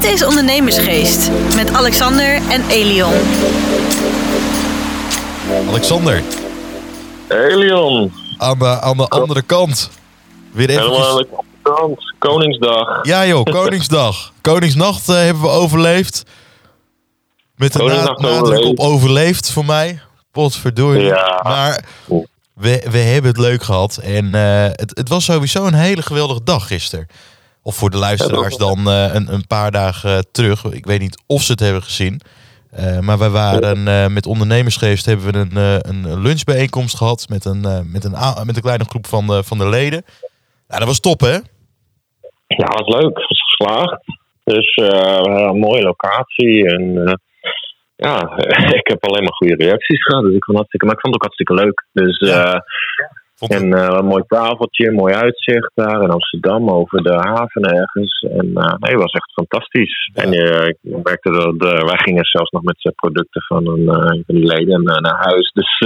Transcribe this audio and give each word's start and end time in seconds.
Dit 0.00 0.10
is 0.10 0.24
Ondernemersgeest 0.24 1.30
met 1.54 1.72
Alexander 1.72 2.34
en 2.34 2.68
Elion. 2.68 3.12
Alexander, 5.68 6.22
Elion, 7.28 8.12
aan 8.38 8.58
de, 8.58 8.80
aan 8.80 8.96
de 8.96 9.08
andere 9.08 9.42
kant. 9.42 9.90
Weer 10.52 10.68
helemaal 10.68 11.10
aan 11.10 11.18
even. 11.18 11.26
de 11.30 11.46
kant. 11.62 12.14
Koningsdag. 12.18 12.98
Ja 13.02 13.26
joh, 13.26 13.44
Koningsdag. 13.44 14.32
Koningsnacht 14.40 15.08
eh, 15.08 15.14
hebben 15.14 15.42
we 15.42 15.48
overleefd. 15.48 16.22
Met 17.56 17.76
Koningsnacht 17.76 18.20
nadruk 18.20 18.42
overleefd. 18.42 18.66
op 18.66 18.78
overleefd 18.78 19.50
voor 19.50 19.64
mij. 19.64 20.00
Potverdorie. 20.32 21.04
Ja. 21.04 21.40
Maar 21.42 21.84
we, 22.54 22.86
we 22.90 22.98
hebben 22.98 23.30
het 23.30 23.40
leuk 23.40 23.62
gehad. 23.62 23.96
En 23.96 24.34
eh, 24.34 24.64
het, 24.64 24.90
het 24.94 25.08
was 25.08 25.24
sowieso 25.24 25.66
een 25.66 25.74
hele 25.74 26.02
geweldige 26.02 26.44
dag 26.44 26.66
gisteren. 26.66 27.06
Of 27.70 27.76
voor 27.76 27.90
de 27.90 27.96
luisteraars 27.96 28.56
dan 28.56 28.78
eh, 28.78 29.14
een, 29.14 29.32
een 29.32 29.46
paar 29.46 29.70
dagen 29.70 30.10
eh, 30.10 30.18
terug. 30.32 30.64
Ik 30.64 30.86
weet 30.86 31.00
niet 31.00 31.22
of 31.26 31.42
ze 31.42 31.52
het 31.52 31.60
hebben 31.60 31.82
gezien. 31.82 32.20
Eh, 32.70 32.98
maar 32.98 33.18
wij 33.18 33.28
waren 33.28 33.82
met 34.12 34.26
ondernemersgeest 34.26 35.06
hebben 35.06 35.32
we 35.32 35.38
een, 35.38 35.80
een 35.88 36.22
lunchbijeenkomst 36.22 36.96
gehad 36.96 37.26
met 37.28 37.44
een, 37.44 37.60
met, 37.92 38.04
een, 38.04 38.14
met 38.46 38.56
een 38.56 38.62
kleine 38.62 38.84
groep 38.84 39.06
van 39.06 39.26
de, 39.26 39.42
van 39.44 39.58
de 39.58 39.68
leden. 39.68 40.04
Dat 40.66 40.84
was 40.84 41.00
top 41.00 41.20
hè? 41.20 41.34
Ja, 42.46 42.66
dat 42.66 42.86
was 42.86 43.02
leuk. 43.02 43.18
Was 43.18 43.42
geslaagd. 43.42 44.02
Dus 44.44 44.76
een 44.76 45.58
mooie 45.58 45.82
locatie. 45.82 46.66
En 46.66 47.18
ja, 47.96 48.36
ik 48.80 48.86
heb 48.88 49.06
alleen 49.06 49.22
maar 49.22 49.34
goede 49.34 49.64
reacties 49.64 50.02
gehad. 50.04 50.24
Dus 50.24 50.34
ik 50.34 50.44
vond 50.44 50.58
het 50.58 50.66
hartstikke, 50.68 50.86
maar 50.86 50.94
ik 50.94 51.00
vond 51.00 51.14
het 51.14 51.22
ook 51.22 51.28
hartstikke 51.28 51.54
leuk. 51.54 51.86
Dus. 51.92 52.18
En 53.48 53.74
eh, 53.74 53.96
een 53.98 54.04
mooi 54.04 54.22
tafeltje, 54.26 54.90
mooi 54.92 55.14
uitzicht 55.14 55.70
daar 55.74 56.02
in 56.02 56.10
Amsterdam 56.10 56.70
over 56.70 57.02
de 57.02 57.12
haven 57.14 57.62
ergens. 57.62 58.26
En 58.38 58.50
eh, 58.54 58.74
nee, 58.78 58.96
was 58.96 59.12
echt 59.12 59.32
fantastisch. 59.32 60.10
Ja. 60.14 60.22
En 60.22 60.32
eh, 60.32 60.66
ik 60.68 60.76
merkte 60.82 61.30
dat 61.30 61.54
wij 61.84 61.98
gingen 61.98 62.24
zelfs 62.24 62.50
nog 62.50 62.62
met 62.62 62.80
zijn 62.80 62.94
producten 62.94 63.42
van 63.42 63.66
een 63.66 63.84
van 64.26 64.34
die 64.34 64.46
leden 64.46 64.82
naar 64.82 65.16
huis. 65.18 65.50
Dus 65.60 65.78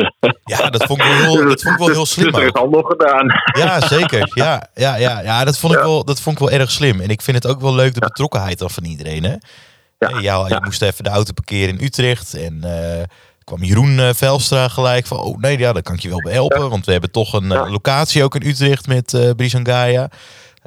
Ja, 0.44 0.70
dat 0.70 0.84
vond 0.84 1.00
ik 1.00 1.06
wel 1.06 1.14
heel, 1.16 1.48
dat 1.48 1.62
vond 1.62 1.74
ik 1.74 1.80
wel 1.86 1.88
heel 1.94 2.06
slim. 2.06 2.30
Dus 2.32 2.40
er 2.40 2.46
is 2.46 2.52
handel 2.60 2.82
gedaan. 2.82 3.26
Ja, 3.58 3.80
zeker. 3.80 4.30
Ja, 4.34 4.66
ja, 4.74 4.96
ja, 4.96 5.20
ja 5.20 5.44
dat, 5.44 5.58
vond 5.58 5.72
ik 5.72 5.78
Ja. 5.78 5.84
wel, 5.84 6.04
dat 6.04 6.20
vond 6.20 6.40
ik 6.40 6.48
wel 6.48 6.58
erg 6.60 6.70
slim. 6.70 7.00
En 7.00 7.08
ik 7.08 7.22
vind 7.22 7.36
het 7.42 7.52
ook 7.52 7.60
wel 7.60 7.74
leuk 7.74 7.94
de 7.94 8.00
betrokkenheid 8.00 8.58
dan 8.58 8.70
van 8.70 8.84
iedereen. 8.84 9.24
Hè? 9.24 9.34
Ja, 9.98 10.20
jou- 10.20 10.48
Je 10.48 10.60
moest 10.64 10.82
even 10.82 11.04
de 11.04 11.10
auto 11.10 11.32
parkeren 11.32 11.78
in 11.78 11.84
Utrecht. 11.84 12.34
En 12.34 12.60
kwam 13.44 13.62
Jeroen 13.62 13.98
eh, 13.98 14.10
Velstra 14.12 14.68
gelijk 14.68 15.06
van... 15.06 15.18
Oh 15.18 15.38
nee, 15.38 15.58
ja, 15.58 15.72
daar 15.72 15.82
kan 15.82 15.94
ik 15.94 16.00
je 16.00 16.08
wel 16.08 16.22
bij 16.22 16.32
helpen. 16.32 16.70
Want 16.70 16.84
we 16.86 16.92
hebben 16.92 17.10
toch 17.10 17.32
een 17.32 17.42
eh, 17.52 17.56
Ja. 17.58 17.70
locatie 17.70 18.22
ook 18.24 18.34
in 18.34 18.46
Utrecht 18.48 18.86
met 18.86 19.32
Brisangaya. 19.36 20.08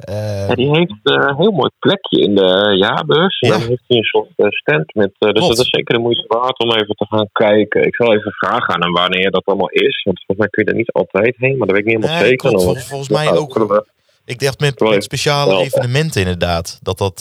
Ja, 0.06 0.54
die 0.54 0.70
heeft 0.70 0.94
een 1.02 1.36
heel 1.36 1.50
mooi 1.50 1.70
plekje 1.78 2.20
in 2.20 2.34
de 2.34 2.76
jaarbeurs. 2.80 3.38
En 3.40 3.48
Ja. 3.48 3.58
dan 3.58 3.68
heeft 3.68 3.82
hij 3.86 3.96
een 3.96 4.02
soort 4.04 4.28
stand 4.56 4.94
met. 4.94 5.10
dus 5.18 5.30
Klopt. 5.32 5.56
dat 5.56 5.64
is 5.64 5.70
zeker 5.70 5.94
de 5.94 6.00
moeite 6.00 6.24
waard 6.28 6.58
om 6.58 6.70
even 6.72 6.94
te 6.94 7.06
gaan 7.08 7.28
kijken. 7.32 7.82
Ik 7.86 7.94
zal 7.94 8.14
even 8.14 8.32
vragen 8.32 8.74
aan 8.74 8.82
hem 8.82 8.92
wanneer 8.92 9.30
dat 9.30 9.44
allemaal 9.44 9.68
is. 9.70 10.02
Want 10.04 10.16
volgens 10.26 10.38
mij 10.38 10.48
kun 10.48 10.64
je 10.64 10.70
er 10.70 10.76
niet 10.76 10.92
altijd 10.92 11.34
heen, 11.38 11.56
maar 11.58 11.66
dat 11.66 11.76
weet 11.76 11.86
ik 11.86 11.92
niet 11.92 12.02
helemaal 12.02 12.20
Nee, 12.20 12.28
zeker. 12.30 12.50
klopt. 12.50 12.84
Volgens 12.84 13.08
mij 13.08 13.32
ook. 13.32 13.84
ik 14.24 14.38
dacht 14.38 14.60
met, 14.60 15.02
speciale 15.04 15.60
evenementen 15.60 16.20
inderdaad. 16.20 16.78
Dat, 16.82 16.98
dat, 16.98 17.18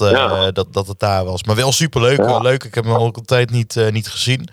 dat, 0.53 0.73
dat 0.73 0.87
het 0.87 0.99
daar 0.99 1.25
was. 1.25 1.43
Maar 1.43 1.55
wel 1.55 1.71
superleuk. 1.71 2.41
Leuk. 2.41 2.63
Ik 2.63 2.75
heb 2.75 2.83
hem 2.83 2.93
al 2.93 3.05
een 3.05 3.25
tijd 3.25 3.51
niet, 3.51 3.89
niet 3.91 4.07
gezien. 4.07 4.47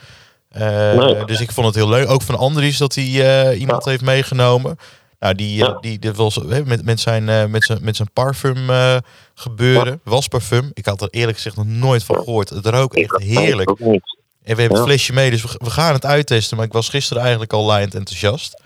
Eh, 0.55 0.92
Nee. 0.94 1.24
Dus 1.24 1.41
ik 1.41 1.52
vond 1.52 1.66
het 1.66 1.74
heel 1.74 1.88
leuk. 1.88 2.10
Ook 2.10 2.22
van 2.22 2.36
Andries 2.38 2.78
dat 2.78 2.94
hij 2.94 3.05
eh, 3.50 3.60
iemand 3.60 3.84
heeft 3.84 4.02
meegenomen. 4.02 4.78
Nou, 5.19 5.34
die, 5.34 5.62
eh, 5.62 5.69
Ja. 5.69 5.78
die, 5.80 5.98
die 5.98 6.12
was 6.12 6.38
met, 6.38 6.84
met, 6.84 7.00
zijn, 7.00 7.50
met, 7.50 7.64
zijn, 7.64 7.78
met 7.83 7.96
zijn 7.96 8.11
parfum 8.12 8.70
eh, 8.70 8.96
gebeuren. 9.34 10.00
Wasparfum. 10.05 10.70
Ik 10.74 10.86
had 10.86 11.02
er 11.02 11.08
eerlijk 11.11 11.36
gezegd 11.36 11.56
nog 11.56 11.66
nooit 11.66 12.05
van 12.05 12.16
gehoord. 12.16 12.50
Het 12.50 12.66
rook 12.66 12.94
echt 12.94 13.22
heerlijk. 13.22 13.69
En 13.78 14.56
we 14.56 14.61
hebben 14.62 14.78
het 14.78 14.86
flesje 14.86 15.12
mee, 15.12 15.30
dus 15.30 15.42
we, 15.42 15.48
we 15.58 15.70
gaan 15.70 15.92
het 15.95 16.05
uittesten. 16.05 16.57
Maar 16.57 16.67
ik 16.67 16.73
was 16.73 16.89
gisteren 16.89 17.23
eigenlijk 17.23 17.52
al 17.52 17.64
laaiend 17.64 17.95
enthousiast. 17.95 18.62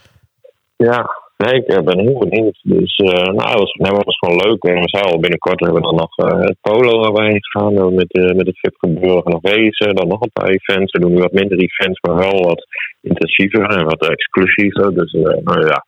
Ja, 0.76 1.10
nee, 1.44 1.54
ik 1.60 1.66
eh, 1.66 1.82
ben 1.84 2.00
heel 2.00 2.18
benieuwd. 2.18 2.58
Dus 2.62 2.96
eh, 2.96 3.32
nou, 3.38 3.50
het 3.50 3.58
was, 3.58 3.72
nee, 3.72 3.92
was 3.92 4.18
gewoon 4.18 4.40
leuk. 4.46 4.62
En 4.62 4.80
we 4.80 4.88
zijn 4.88 5.04
al 5.04 5.20
binnenkort 5.20 5.60
hebben 5.60 5.80
we 5.82 5.88
dan 5.88 5.96
nog 5.96 6.16
eh, 6.16 6.40
het 6.40 6.56
polo 6.60 7.00
waar 7.00 7.12
we 7.12 7.30
heen 7.30 7.44
gaan. 7.44 7.74
Dan 7.74 7.94
Met, 7.94 8.12
met 8.12 8.46
het 8.46 8.58
VIP 8.58 8.74
gebeuren 8.78 9.30
nog 9.30 9.40
wezen. 9.40 9.94
Dan 9.94 10.08
nog 10.08 10.20
een 10.20 10.32
paar 10.32 10.48
events. 10.48 10.92
We 10.92 11.00
doen 11.00 11.12
nu 11.12 11.20
wat 11.20 11.32
minder 11.32 11.58
events, 11.58 12.00
maar 12.00 12.16
wel 12.16 12.42
wat 12.42 12.66
intensiever 13.00 13.64
en 13.64 13.84
wat 13.84 14.08
exclusiever. 14.08 14.94
Dus 14.94 15.12
nou 15.42 15.66
ja, 15.66 15.84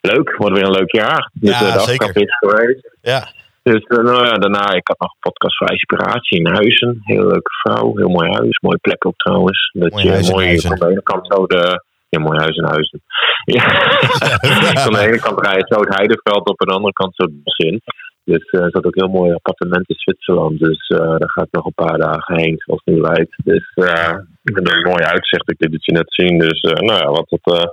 leuk. 0.00 0.36
Wordt 0.36 0.56
weer 0.56 0.66
een 0.66 0.78
leuk 0.78 0.92
jaar. 0.92 1.30
Dus 1.32 1.60
Ja, 1.60 1.72
de 1.72 1.78
aftrap 1.78 2.16
is 2.16 2.36
geweest. 2.38 2.96
Ja, 3.00 3.32
Dus 3.62 3.84
nou 3.86 4.26
ja, 4.26 4.32
daarna, 4.32 4.72
ik 4.72 4.88
had 4.88 4.98
nog 4.98 5.12
een 5.12 5.30
podcast 5.30 5.56
voor 5.56 5.70
inspiratie 5.70 6.38
in 6.38 6.46
Huizen. 6.46 7.00
Heel 7.02 7.26
leuke 7.26 7.50
vrouw, 7.62 7.96
heel 7.96 8.08
mooi 8.08 8.30
huis. 8.30 8.58
Mooie 8.58 8.78
plek 8.78 9.06
ook 9.06 9.16
trouwens. 9.16 9.70
Dat 9.72 9.90
Mooi 9.90 10.04
je 10.04 10.30
mooi 10.30 10.60
van 10.60 10.76
de 10.76 10.88
ene 10.88 11.02
kant 11.02 11.26
zo 11.26 11.46
de... 11.46 11.90
Ja, 12.14 12.18
mooi 12.20 12.38
huis 12.38 12.56
in 12.56 12.64
Huizen. 12.64 13.02
Ja. 13.44 13.64
van 14.84 14.92
de 14.92 15.00
ene 15.06 15.20
kant 15.20 15.46
rij 15.46 15.56
je 15.56 15.64
zo 15.66 15.80
het 15.80 15.94
heideveld 15.96 16.48
op 16.48 16.60
en 16.60 16.66
de 16.66 16.74
andere 16.74 16.92
kant 16.92 17.14
zo 17.14 17.24
het 17.24 17.42
bos 17.42 17.56
in. 17.56 17.82
Dus 18.24 18.44
eh, 18.50 18.60
er 18.60 18.70
zat 18.70 18.84
ook 18.84 18.94
heel 18.94 19.08
mooi 19.08 19.32
appartement 19.32 19.88
in 19.88 19.96
Zwitserland. 19.98 20.58
Dus 20.58 20.86
eh, 20.88 20.98
daar 20.98 21.30
ga 21.30 21.42
ik 21.42 21.48
nog 21.50 21.64
een 21.66 21.84
paar 21.84 21.98
dagen 21.98 22.36
heen, 22.36 22.54
zoals 22.58 22.80
het 22.84 22.94
nu 22.94 23.00
lijkt. 23.00 23.34
Dus 23.44 23.72
eh 23.74 24.14
ik 24.42 24.54
heb 24.56 24.66
een 24.66 24.90
mooi 24.90 25.04
uitzicht. 25.04 25.50
Ik 25.50 25.60
liet 25.60 25.72
het 25.72 25.84
je 25.84 25.92
net 25.92 26.14
zien. 26.14 26.38
Dus 26.38 26.60
eh, 26.60 26.80
nou 26.80 26.98
ja, 26.98 27.10
wat 27.10 27.30
het 27.30 27.46
uh, 27.58 27.64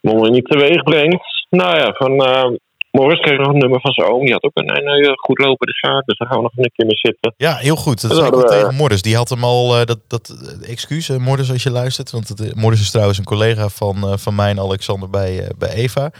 mooi 0.00 0.30
niet 0.30 0.44
teweeg 0.44 0.82
brengt. 0.82 1.46
Nou 1.50 1.76
ja, 1.76 1.92
van 1.92 2.24
eh 2.24 2.50
Morris 2.98 3.20
kreeg 3.20 3.38
nog 3.38 3.48
een 3.48 3.58
nummer 3.58 3.80
van 3.80 3.92
zijn 3.92 4.08
oom. 4.08 4.24
Die 4.24 4.32
had 4.32 4.42
ook 4.42 4.50
een, 4.54 4.76
een, 4.76 5.04
eh, 5.04 5.12
goed 5.14 5.38
lopende 5.38 5.72
zaak. 5.80 6.04
Dus 6.06 6.18
daar 6.18 6.28
gaan 6.28 6.36
we 6.36 6.42
nog 6.42 6.52
een 6.56 6.70
keer 6.74 6.86
mee 6.86 6.96
zitten. 6.96 7.34
Ja, 7.36 7.54
heel 7.56 7.76
goed. 7.76 8.00
Dat 8.00 8.10
Dat 8.10 8.18
zei 8.20 8.30
ik 8.30 8.36
ook 8.36 8.42
we- 8.42 8.48
tegen 8.56 8.74
Morris. 8.74 9.02
Die 9.02 9.16
had 9.16 9.28
hem 9.28 9.44
al, 9.44 9.78
eh, 9.78 9.84
dat, 9.86 9.98
dat 10.08 10.36
eh, 10.62 10.70
excuus 10.70 11.08
eh, 11.08 11.16
Morris 11.16 11.50
als 11.50 11.62
je 11.62 11.70
luistert. 11.70 12.10
Want 12.10 12.28
het, 12.28 12.40
eh, 12.40 12.52
Morris 12.54 12.80
is 12.80 12.90
trouwens 12.90 13.18
een 13.18 13.24
collega 13.24 13.68
van, 13.68 13.96
eh, 13.96 14.12
van 14.16 14.34
mij 14.34 14.50
en 14.50 14.58
Alexander 14.60 15.10
bij, 15.10 15.38
eh, 15.38 15.48
bij 15.58 15.68
Eva. 15.74 16.10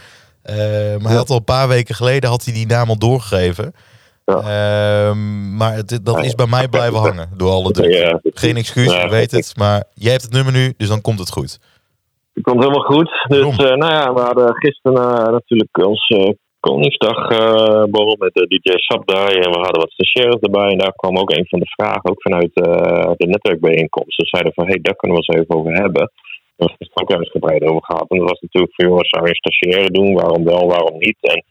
Eh, 0.41 0.55
maar 0.99 1.07
hij 1.07 1.15
had 1.15 1.29
al 1.29 1.35
een 1.37 1.43
paar 1.43 1.67
weken 1.67 1.95
geleden 1.95 2.29
had 2.29 2.45
hij 2.45 2.53
die 2.53 2.67
naam 2.67 2.89
al 2.89 2.97
doorgegeven. 2.97 3.73
Ja. 4.25 4.35
Ehm, 4.35 5.55
maar 5.57 5.73
het, 5.75 5.99
dat 6.03 6.23
is 6.23 6.35
bij 6.35 6.47
mij 6.47 6.67
blijven 6.67 6.99
hangen 6.99 7.29
door 7.37 7.51
alle 7.51 7.71
druk. 7.71 7.91
Ja, 7.93 8.19
Geen 8.33 8.55
excuus, 8.57 8.93
ik 9.03 9.09
weet 9.09 9.31
het. 9.31 9.53
Maar 9.57 9.83
jij 9.93 10.11
hebt 10.11 10.23
het 10.23 10.31
nummer 10.33 10.53
nu, 10.53 10.73
dus 10.77 10.87
dan 10.87 11.01
komt 11.01 11.19
het 11.19 11.29
goed. 11.31 11.59
Het 12.33 12.43
komt 12.43 12.59
helemaal 12.59 12.83
goed. 12.83 13.09
Dus 13.27 13.55
eh, 13.57 13.75
nou 13.75 13.91
ja, 13.93 14.13
we 14.13 14.19
hadden 14.19 14.55
gisteren 14.55 14.97
eh, 15.17 15.31
natuurlijk 15.31 15.77
ons 15.87 16.07
eh, 16.07 16.29
Koningsdag 16.67 17.19
eh, 17.29 17.83
borrel 17.93 18.17
met 18.19 18.33
de 18.33 18.45
DJ 18.47 18.69
Sabdai. 18.87 19.31
En 19.43 19.51
we 19.51 19.63
hadden 19.65 19.83
wat 19.85 19.95
stagiaires 19.97 20.41
erbij. 20.41 20.69
En 20.71 20.77
daar 20.77 20.95
kwam 21.01 21.17
ook 21.17 21.31
een 21.31 21.47
van 21.49 21.59
de 21.59 21.73
vragen, 21.75 22.09
ook 22.11 22.21
vanuit 22.21 22.53
eh, 22.53 23.11
de 23.21 23.27
netwerkbijeenkomst. 23.27 24.15
Ze 24.15 24.25
zeiden 24.25 24.53
van, 24.53 24.65
hé, 24.65 24.71
hey, 24.71 24.81
daar 24.81 24.95
kunnen 24.95 25.17
we 25.17 25.23
eens 25.23 25.37
even 25.39 25.55
over 25.55 25.73
hebben. 25.83 26.05
Daar 26.55 26.69
hebben 26.69 26.87
het 26.87 27.01
ook 27.01 27.13
uitgebreid 27.19 27.63
over 27.63 27.83
gehad. 27.85 28.09
En 28.09 28.17
dat 28.17 28.29
was 28.29 28.41
natuurlijk 28.41 28.75
van, 28.75 28.87
jongens, 28.87 29.09
zou 29.09 29.27
je 29.27 29.35
stagiaire 29.35 29.91
doen? 29.91 30.13
Waarom 30.13 30.43
wel, 30.43 30.67
waarom 30.67 30.97
niet? 30.97 31.17
En 31.21 31.43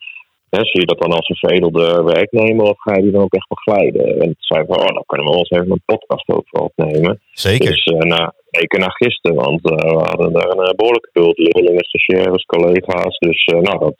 hè, 0.54 0.60
zie 0.64 0.80
je 0.80 0.86
dat 0.86 1.00
dan 1.00 1.12
als 1.12 1.28
een 1.28 1.42
veredelde 1.44 2.02
werknemer 2.02 2.66
of 2.72 2.80
ga 2.80 2.94
je 2.96 3.02
die 3.02 3.16
dan 3.16 3.22
ook 3.22 3.34
echt 3.34 3.48
begeleiden? 3.48 4.06
En 4.06 4.28
toen 4.34 4.48
zei 4.50 4.64
van, 4.66 4.78
oh, 4.78 4.94
dan 4.96 5.04
kunnen 5.06 5.26
we 5.26 5.36
eens 5.36 5.50
even 5.50 5.70
een 5.70 5.90
podcast 5.92 6.28
over 6.28 6.58
opnemen. 6.68 7.20
Zeker. 7.32 7.70
Dus 7.70 7.86
uh, 7.86 7.98
nou, 7.98 8.30
zeker 8.54 8.78
naar 8.78 8.96
gisteren, 8.96 9.36
want 9.36 9.70
uh, 9.70 9.76
we 9.76 10.04
hadden 10.04 10.32
daar 10.32 10.48
een 10.48 10.68
uh, 10.68 10.74
behoorlijke 10.76 11.10
bult 11.12 11.38
leerlingen, 11.38 11.84
stagiaires, 11.84 12.44
collega's. 12.44 13.18
Dus 13.18 13.46
uh, 13.46 13.60
nou, 13.60 13.78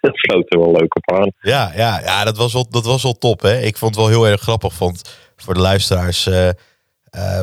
dat, 0.00 0.16
sloot 0.16 0.52
er 0.52 0.58
wel 0.58 0.72
leuk 0.72 0.96
op 0.96 1.12
aan. 1.12 1.32
Ja, 1.40 1.72
ja, 1.76 2.00
ja 2.00 2.24
dat, 2.24 2.36
was 2.36 2.52
wel, 2.52 2.66
dat 2.70 2.84
was 2.84 3.02
wel 3.02 3.18
top. 3.18 3.40
Hè? 3.40 3.60
Ik 3.60 3.76
vond 3.76 3.94
het 3.94 4.04
wel 4.04 4.14
heel 4.14 4.28
erg 4.28 4.40
grappig. 4.40 4.78
Want 4.78 5.30
voor 5.36 5.54
de 5.54 5.60
luisteraars. 5.60 6.26
Uh, 6.26 6.48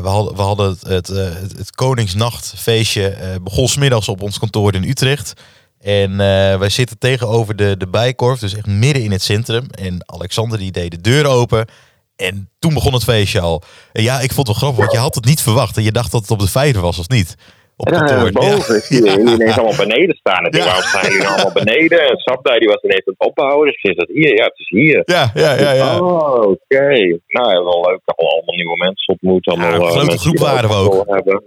we 0.02 0.08
hadden, 0.08 0.36
we 0.36 0.42
hadden 0.42 0.78
het, 0.88 1.08
het, 1.08 1.76
Koningsnachtfeestje. 1.76 3.16
begon 3.44 3.68
smiddags 3.68 4.10
op 4.10 4.22
ons 4.22 4.40
kantoor 4.40 4.74
in 4.74 4.84
Utrecht. 4.84 5.34
En 5.80 6.18
wij 6.60 6.70
zitten 6.70 6.98
tegenover 7.00 7.56
de, 7.56 7.78
de 7.78 7.88
Bijkorf. 7.88 8.40
Dus 8.40 8.56
echt 8.56 8.68
midden 8.68 9.04
in 9.04 9.12
het 9.12 9.22
centrum. 9.22 9.66
En 9.70 10.04
Alexander 10.06 10.60
die 10.60 10.72
deed 10.72 10.92
de 10.92 11.02
deur 11.02 11.26
open. 11.26 11.66
En 12.16 12.50
toen 12.60 12.74
begon 12.74 12.94
het 12.94 13.04
feestje 13.04 13.40
al. 13.40 13.62
En 13.92 14.04
ja, 14.04 14.20
ik 14.20 14.32
vond 14.32 14.48
het 14.48 14.60
wel 14.60 14.70
grappig, 14.70 14.80
want 14.80 14.92
je 14.92 14.98
had 14.98 15.16
het 15.16 15.26
niet 15.26 15.42
verwacht. 15.42 15.78
En 15.78 15.84
je 15.84 15.92
dacht 15.92 16.12
dat 16.12 16.22
het 16.22 16.32
op 16.32 16.40
de 16.40 16.48
vijver 16.48 16.82
was, 16.82 17.00
of 17.00 17.10
niet? 17.10 17.36
Op 17.78 17.90
ja, 17.90 17.98
kantoor. 17.98 18.32
boven. 18.32 18.74
Ja. 18.76 18.82
Zie 18.82 19.04
je 19.04 19.20
ineens 19.36 19.58
allemaal 19.58 19.86
beneden 19.86 20.16
staan. 20.16 20.46
En 20.46 20.58
ja. 20.58 20.66
waarom 20.66 20.84
staan 20.84 21.12
jullie 21.12 21.28
allemaal 21.28 21.64
beneden? 21.64 22.00
En 22.10 22.18
Sabdai 22.18 22.60
die 22.60 22.68
was 22.68 22.82
ineens 22.82 23.06
aan 23.06 23.16
het 23.18 23.28
opbouwen. 23.28 23.66
Dus 23.68 23.82
is 23.82 23.96
dat 23.96 24.08
hier? 24.08 24.36
Ja, 24.36 24.44
het 24.44 24.60
is 24.60 24.70
hier. 24.70 25.02
Ja, 25.06 25.32
ja, 25.34 25.54
ja. 25.54 25.72
ja. 25.72 26.00
Oh, 26.00 26.40
oké. 26.40 26.48
Okay. 26.48 27.20
Nou, 27.28 27.64
wel 27.64 27.82
leuk. 27.90 28.00
Allemaal 28.06 28.56
nieuwe 28.56 28.78
mensen 28.78 29.14
ontmoet. 29.14 29.48
Allemaal, 29.48 29.70
ja, 29.70 29.76
een 29.76 29.92
grote 29.92 30.18
groep 30.18 30.38
waren 30.38 30.70
we 30.70 30.76
ook. 30.76 31.06
Hebben. 31.08 31.44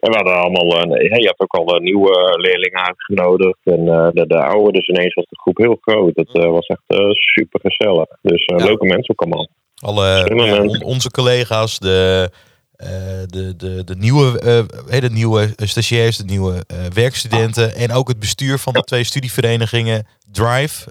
En 0.00 0.10
we 0.10 0.16
hadden 0.16 0.34
allemaal, 0.34 0.86
uh, 0.86 1.18
je 1.20 1.34
had 1.36 1.40
ook 1.40 1.54
al 1.54 1.74
uh, 1.74 1.80
nieuwe 1.80 2.38
leerlingen 2.40 2.86
uitgenodigd. 2.86 3.58
En 3.64 3.80
uh, 3.86 4.08
de, 4.12 4.26
de 4.26 4.42
oude, 4.42 4.72
dus 4.72 4.88
ineens 4.88 5.14
was 5.14 5.26
de 5.28 5.40
groep 5.40 5.56
heel 5.56 5.78
groot. 5.80 6.12
Het 6.14 6.32
was 6.32 6.66
echt 6.66 6.82
super 7.10 7.60
gezellig. 7.60 8.06
Dus 8.22 8.44
ja. 8.44 8.56
leuke 8.56 8.86
mensen 8.86 9.14
ook 9.14 9.20
allemaal. 9.20 9.48
Alle 9.78 10.34
ja, 10.34 10.84
onze 10.84 11.10
collega's, 11.10 11.78
de, 11.78 12.30
uh, 12.76 12.88
de, 13.26 13.56
de, 13.56 13.84
de, 13.84 13.96
nieuwe, 13.96 14.66
uh, 14.90 15.00
de 15.00 15.10
nieuwe 15.10 15.54
stagiairs, 15.56 16.16
de 16.16 16.24
nieuwe 16.24 16.64
uh, 16.72 16.78
werkstudenten 16.92 17.74
en 17.74 17.92
ook 17.92 18.08
het 18.08 18.18
bestuur 18.18 18.58
van 18.58 18.72
de 18.72 18.82
twee 18.82 19.04
studieverenigingen 19.04 20.06
Drive, 20.32 20.90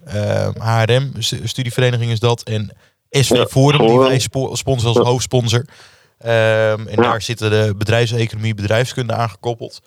HRM 0.59 1.11
studievereniging 1.43 2.11
is 2.11 2.19
dat 2.19 2.43
en 2.43 2.71
SV 3.09 3.35
Ja, 3.35 3.45
Forum, 3.45 3.87
die 3.87 3.97
wij 3.99 4.19
spo- 4.19 4.55
sponsoren 4.55 4.95
als 4.97 5.07
hoofdsponsor. 5.07 5.65
Ehm, 6.17 6.87
en 6.87 6.95
daar 6.95 7.21
zitten 7.21 7.49
de 7.49 7.73
bedrijfseconomie, 7.77 8.53
bedrijfskunde 8.53 9.13
aangekoppeld. 9.13 9.81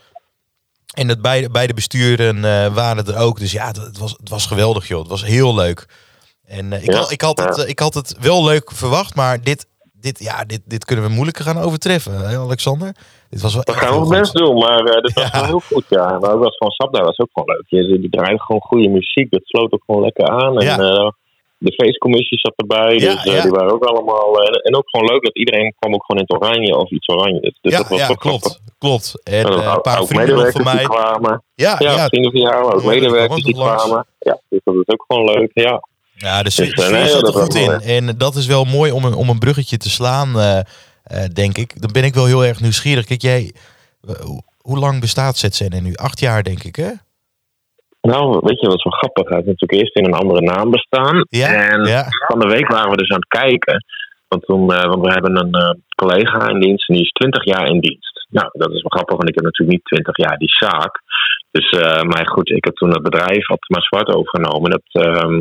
En 0.94 1.06
dat 1.06 1.20
beide, 1.22 1.50
beide 1.50 1.74
besturen 1.74 2.36
eh, 2.36 2.74
waren 2.74 3.06
er 3.06 3.16
ook. 3.16 3.38
Dus 3.38 3.52
ja, 3.52 3.66
het 3.66 3.98
was, 3.98 4.14
het 4.20 4.28
was 4.28 4.46
geweldig, 4.46 4.88
joh. 4.88 5.00
Het 5.00 5.08
was 5.08 5.24
heel 5.24 5.54
leuk. 5.54 5.86
En 6.50 6.72
eh, 6.72 6.82
ik, 6.82 6.92
had, 6.94 7.10
ik, 7.10 7.20
had 7.20 7.38
het, 7.38 7.58
eh, 7.58 7.68
ik 7.68 7.78
had 7.78 7.94
het 7.94 8.16
wel 8.20 8.44
leuk 8.44 8.70
verwacht, 8.72 9.14
maar 9.14 9.42
dit, 9.42 9.66
dit, 9.92 10.18
ja, 10.18 10.44
dit, 10.44 10.60
dit 10.64 10.84
kunnen 10.84 11.04
we 11.04 11.10
moeilijker 11.10 11.44
gaan 11.44 11.58
overtreffen, 11.58 12.28
hè, 12.28 12.36
Alexander. 12.38 12.94
Dit 13.30 13.40
was 13.42 13.54
wel 13.54 13.62
We 13.62 13.72
echt 13.72 13.80
gaan 13.80 13.92
goed. 14.02 14.08
best 14.18 14.32
doen, 14.34 14.58
maar 14.58 14.84
dit 14.84 15.12
was 15.12 15.24
Ja. 15.24 15.30
wel 15.32 15.44
heel 15.44 15.60
goed, 15.60 15.84
ja. 15.88 16.18
Maar 16.18 16.32
ook 16.32 16.42
was 16.44 16.56
gewoon 16.56 16.72
Sabda 16.72 17.02
was 17.02 17.18
ook 17.18 17.28
gewoon 17.32 17.56
leuk. 17.56 17.64
Je, 17.88 18.00
die 18.00 18.10
draaide 18.10 18.40
gewoon 18.40 18.60
goede 18.60 18.88
muziek. 18.88 19.30
Dat 19.30 19.40
sloot 19.44 19.72
ook 19.72 19.82
gewoon 19.86 20.02
lekker 20.02 20.28
aan. 20.28 20.58
En 20.58 20.64
Ja. 20.64 20.76
de 21.58 21.72
feestcommissie 21.72 22.38
zat 22.38 22.52
erbij. 22.56 22.94
Ja, 22.96 23.22
dus 23.22 23.42
die 23.42 23.50
waren 23.50 23.72
ook 23.72 23.84
allemaal... 23.84 24.42
en, 24.42 24.52
en 24.62 24.76
ook 24.76 24.88
gewoon 24.90 25.06
leuk 25.06 25.22
dat 25.22 25.36
iedereen 25.36 25.74
kwam 25.78 25.94
ook 25.94 26.04
gewoon 26.04 26.22
in 26.22 26.26
het 26.28 26.42
oranje 26.42 26.76
of 26.76 26.90
iets 26.90 27.08
oranje. 27.08 27.40
Dus, 27.40 27.58
Ja, 27.60 27.78
dat 27.78 27.88
was 27.88 27.98
ja 27.98 28.04
grappig. 28.04 28.24
klopt. 28.30 28.60
Klopt. 28.78 29.20
En 29.24 29.44
En 29.44 29.52
een 29.52 29.80
paar 29.80 30.04
vrienden 30.04 30.52
van 30.52 30.64
mij. 30.64 30.84
kwamen. 30.84 31.42
Ja, 31.54 31.76
Ja, 31.78 32.06
vrienden 32.06 32.30
van 32.30 32.40
jou, 32.40 32.72
ook 32.74 32.84
medewerkers 32.84 33.42
die 33.42 33.54
kwamen. 33.54 34.06
Ja, 34.18 34.40
dus 34.48 34.60
dat 34.64 34.74
is 34.74 34.86
ook 34.86 35.04
gewoon 35.06 35.24
leuk. 35.24 35.50
Ja, 35.54 35.82
Ja, 36.26 36.42
de 36.42 36.50
sfeer, 36.50 36.74
Dus, 36.74 36.84
sfeer 36.84 37.06
zat 37.06 37.26
er 37.26 37.40
goed 37.42 37.54
in. 37.54 37.70
En 37.96 38.18
dat 38.18 38.34
is 38.34 38.46
wel 38.46 38.64
mooi 38.64 38.92
om 38.92 39.04
een, 39.04 39.14
om 39.14 39.28
een 39.28 39.38
bruggetje 39.38 39.76
te 39.76 39.90
slaan, 39.90 40.38
eh, 40.38 40.58
eh, 40.58 41.28
denk 41.32 41.58
ik. 41.58 41.80
Dan 41.82 41.92
ben 41.92 42.04
ik 42.04 42.14
wel 42.14 42.26
heel 42.26 42.44
erg 42.44 42.60
nieuwsgierig. 42.60 43.04
Kijk, 43.04 43.22
jij, 43.22 43.52
eh, 44.08 44.14
hoe, 44.58 44.78
lang 44.78 45.00
bestaat 45.00 45.36
ZZN 45.36 45.82
nu? 45.82 45.94
Acht 45.94 46.20
jaar, 46.20 46.42
denk 46.42 46.62
ik, 46.62 46.76
hè? 46.76 46.90
Nou, 48.00 48.40
weet 48.42 48.60
je 48.60 48.66
wat 48.66 48.80
zo 48.80 48.90
grappig? 48.90 49.28
Hij 49.28 49.36
heeft 49.36 49.48
natuurlijk 49.48 49.80
eerst 49.80 49.96
in 49.96 50.04
een 50.04 50.20
andere 50.22 50.40
naam 50.40 50.70
bestaan. 50.70 51.26
Ja, 51.28 51.48
en 51.68 51.84
ja. 51.84 52.04
van 52.26 52.38
de 52.38 52.48
week 52.48 52.68
waren 52.68 52.90
we 52.90 52.96
dus 52.96 53.10
aan 53.10 53.24
het 53.26 53.42
kijken. 53.42 53.84
Want, 54.28 54.42
toen, 54.44 54.66
want 54.66 55.00
we 55.00 55.12
hebben 55.12 55.36
een 55.36 55.82
collega 55.94 56.48
in 56.48 56.60
dienst 56.60 56.88
en 56.88 56.94
die 56.94 57.04
is 57.04 57.10
20 57.10 57.44
jaar 57.44 57.66
in 57.66 57.80
dienst. 57.80 58.26
Nou, 58.28 58.48
dat 58.52 58.70
is 58.70 58.82
wel 58.82 58.94
grappig, 58.96 59.16
want 59.16 59.28
ik 59.28 59.34
heb 59.34 59.44
natuurlijk 59.44 59.76
niet 59.76 59.84
20 59.84 60.16
jaar 60.16 60.38
die 60.38 60.54
zaak. 60.64 61.00
Dus, 61.50 61.70
maar 62.02 62.26
goed, 62.28 62.50
ik 62.50 62.64
heb 62.64 62.74
toen 62.74 62.90
het 62.90 63.02
bedrijf 63.02 63.46
had 63.46 63.68
maar 63.68 63.82
zwart 63.82 64.08
overgenomen. 64.14 64.70
Dat 64.70 65.04
ehm, 65.04 65.40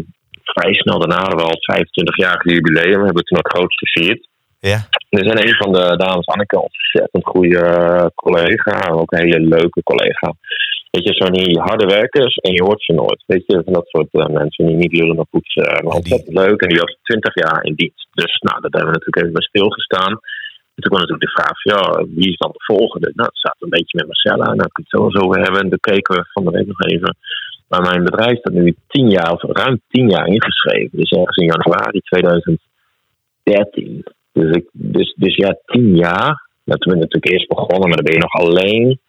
vrij 0.54 0.74
snel 0.74 1.00
daarna 1.00 1.18
hadden 1.18 1.38
we 1.38 1.44
al 1.44 1.58
het 1.60 1.78
25-jarige 1.78 2.50
jubileum. 2.54 3.00
We 3.00 3.06
hebben 3.06 3.24
toen 3.24 3.38
ook 3.38 3.54
groot 3.56 3.74
gevierd. 3.74 4.28
Ja, 4.60 4.80
Er 5.10 5.26
zijn 5.26 5.48
een 5.48 5.56
van 5.56 5.72
de 5.72 5.98
dames, 5.98 6.26
Anneke, 6.26 6.56
een 6.56 6.62
ontzettend 6.62 7.26
goede 7.26 7.60
eh, 7.60 8.06
collega. 8.16 8.90
Ook 8.92 9.12
een 9.12 9.24
hele 9.26 9.40
leuke 9.40 9.84
collega. 9.84 10.34
Weet 10.92 11.08
je, 11.08 11.14
zo'n 11.14 11.34
die 11.34 11.60
harde 11.60 11.86
werkers 11.86 12.36
en 12.36 12.52
je 12.52 12.64
hoort 12.64 12.84
ze 12.84 12.94
nooit. 12.94 13.24
Weet 13.26 13.44
je, 13.48 13.62
van 13.66 13.74
dat 13.74 13.88
soort 13.88 14.08
eh, 14.12 14.26
mensen 14.26 14.66
die 14.66 14.76
niet 14.76 14.94
lullen 15.00 15.20
of 15.20 15.30
poetsen. 15.30 15.64
Maar 15.64 15.82
die- 15.82 15.92
ontzettend 15.92 16.38
leuk. 16.38 16.62
En 16.62 16.68
die 16.70 16.80
was 16.80 16.98
20 17.04 17.34
jaar 17.34 17.64
in 17.64 17.74
dienst. 17.76 18.08
Dus 18.14 18.34
nou, 18.48 18.62
dat 18.62 18.74
hebben 18.74 18.92
we 18.92 18.98
natuurlijk 18.98 19.22
even 19.22 19.34
bij 19.34 19.48
stilgestaan. 19.52 20.12
En 20.76 20.80
toen 20.82 20.92
kwam 20.92 21.02
natuurlijk 21.02 21.28
de 21.30 21.38
vraag 21.42 21.56
van, 21.62 21.72
ja, 21.74 22.06
wie 22.16 22.30
is 22.32 22.38
dan 22.38 22.52
de 22.58 22.64
volgende? 22.74 23.12
Nou, 23.16 23.28
het 23.28 23.38
staat 23.38 23.56
een 23.60 23.76
beetje 23.78 23.98
met 23.98 24.08
Marcella. 24.12 24.46
Nou, 24.46 24.68
ik 24.72 24.78
het 24.84 24.90
zo 24.90 24.98
over 25.24 25.40
hebben. 25.42 25.62
En 25.62 25.70
toen 25.70 25.88
keken 25.92 26.16
we 26.16 26.30
van 26.34 26.44
de 26.46 26.52
week 26.52 26.68
nog 26.68 26.82
even. 26.82 27.16
Maar 27.70 27.82
mijn 27.82 28.04
bedrijf 28.04 28.38
staat 28.38 28.54
nu 28.54 28.76
10 28.88 29.10
jaar, 29.10 29.32
of 29.32 29.42
ruim 29.42 29.82
10 29.90 30.10
jaar 30.10 30.28
ingeschreven. 30.28 30.98
Dus 30.98 31.12
ergens 31.12 31.38
in 31.38 31.46
januari 31.46 32.00
2013. 32.00 34.04
Dus, 34.34 34.56
ik, 34.56 34.70
dus, 34.72 35.14
dus 35.18 35.36
ja, 35.36 35.58
10 35.66 35.96
jaar. 35.96 36.48
Ben 36.64 36.78
ik 36.78 36.86
natuurlijk 36.86 37.32
eerst 37.32 37.48
begonnen, 37.48 37.88
maar 37.88 37.98
dan 37.98 38.06
ben 38.06 38.14
je 38.14 38.20
nog 38.20 38.34
alleen. 38.34 39.00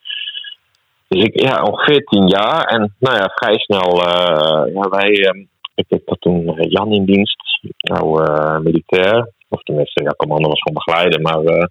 Dus 1.08 1.22
ik, 1.22 1.40
ja, 1.40 1.62
ongeveer 1.62 2.04
10 2.04 2.26
jaar. 2.26 2.64
En 2.64 2.94
nou 2.98 3.16
ja, 3.16 3.30
vrij 3.34 3.58
snel, 3.58 4.02
eh, 4.02 4.74
ja, 4.74 4.88
wij, 4.88 5.12
eh, 5.12 5.44
ik 5.74 6.00
had 6.04 6.20
toen 6.20 6.58
eh, 6.58 6.70
Jan 6.70 6.92
in 6.92 7.04
dienst, 7.04 7.42
nou 7.78 8.24
eh, 8.24 8.58
militair. 8.58 9.32
Of 9.48 9.62
tenminste, 9.62 10.02
ja, 10.02 10.14
commando 10.16 10.48
was 10.48 10.60
gewoon 10.60 10.82
begeleider, 10.84 11.20
maar 11.20 11.68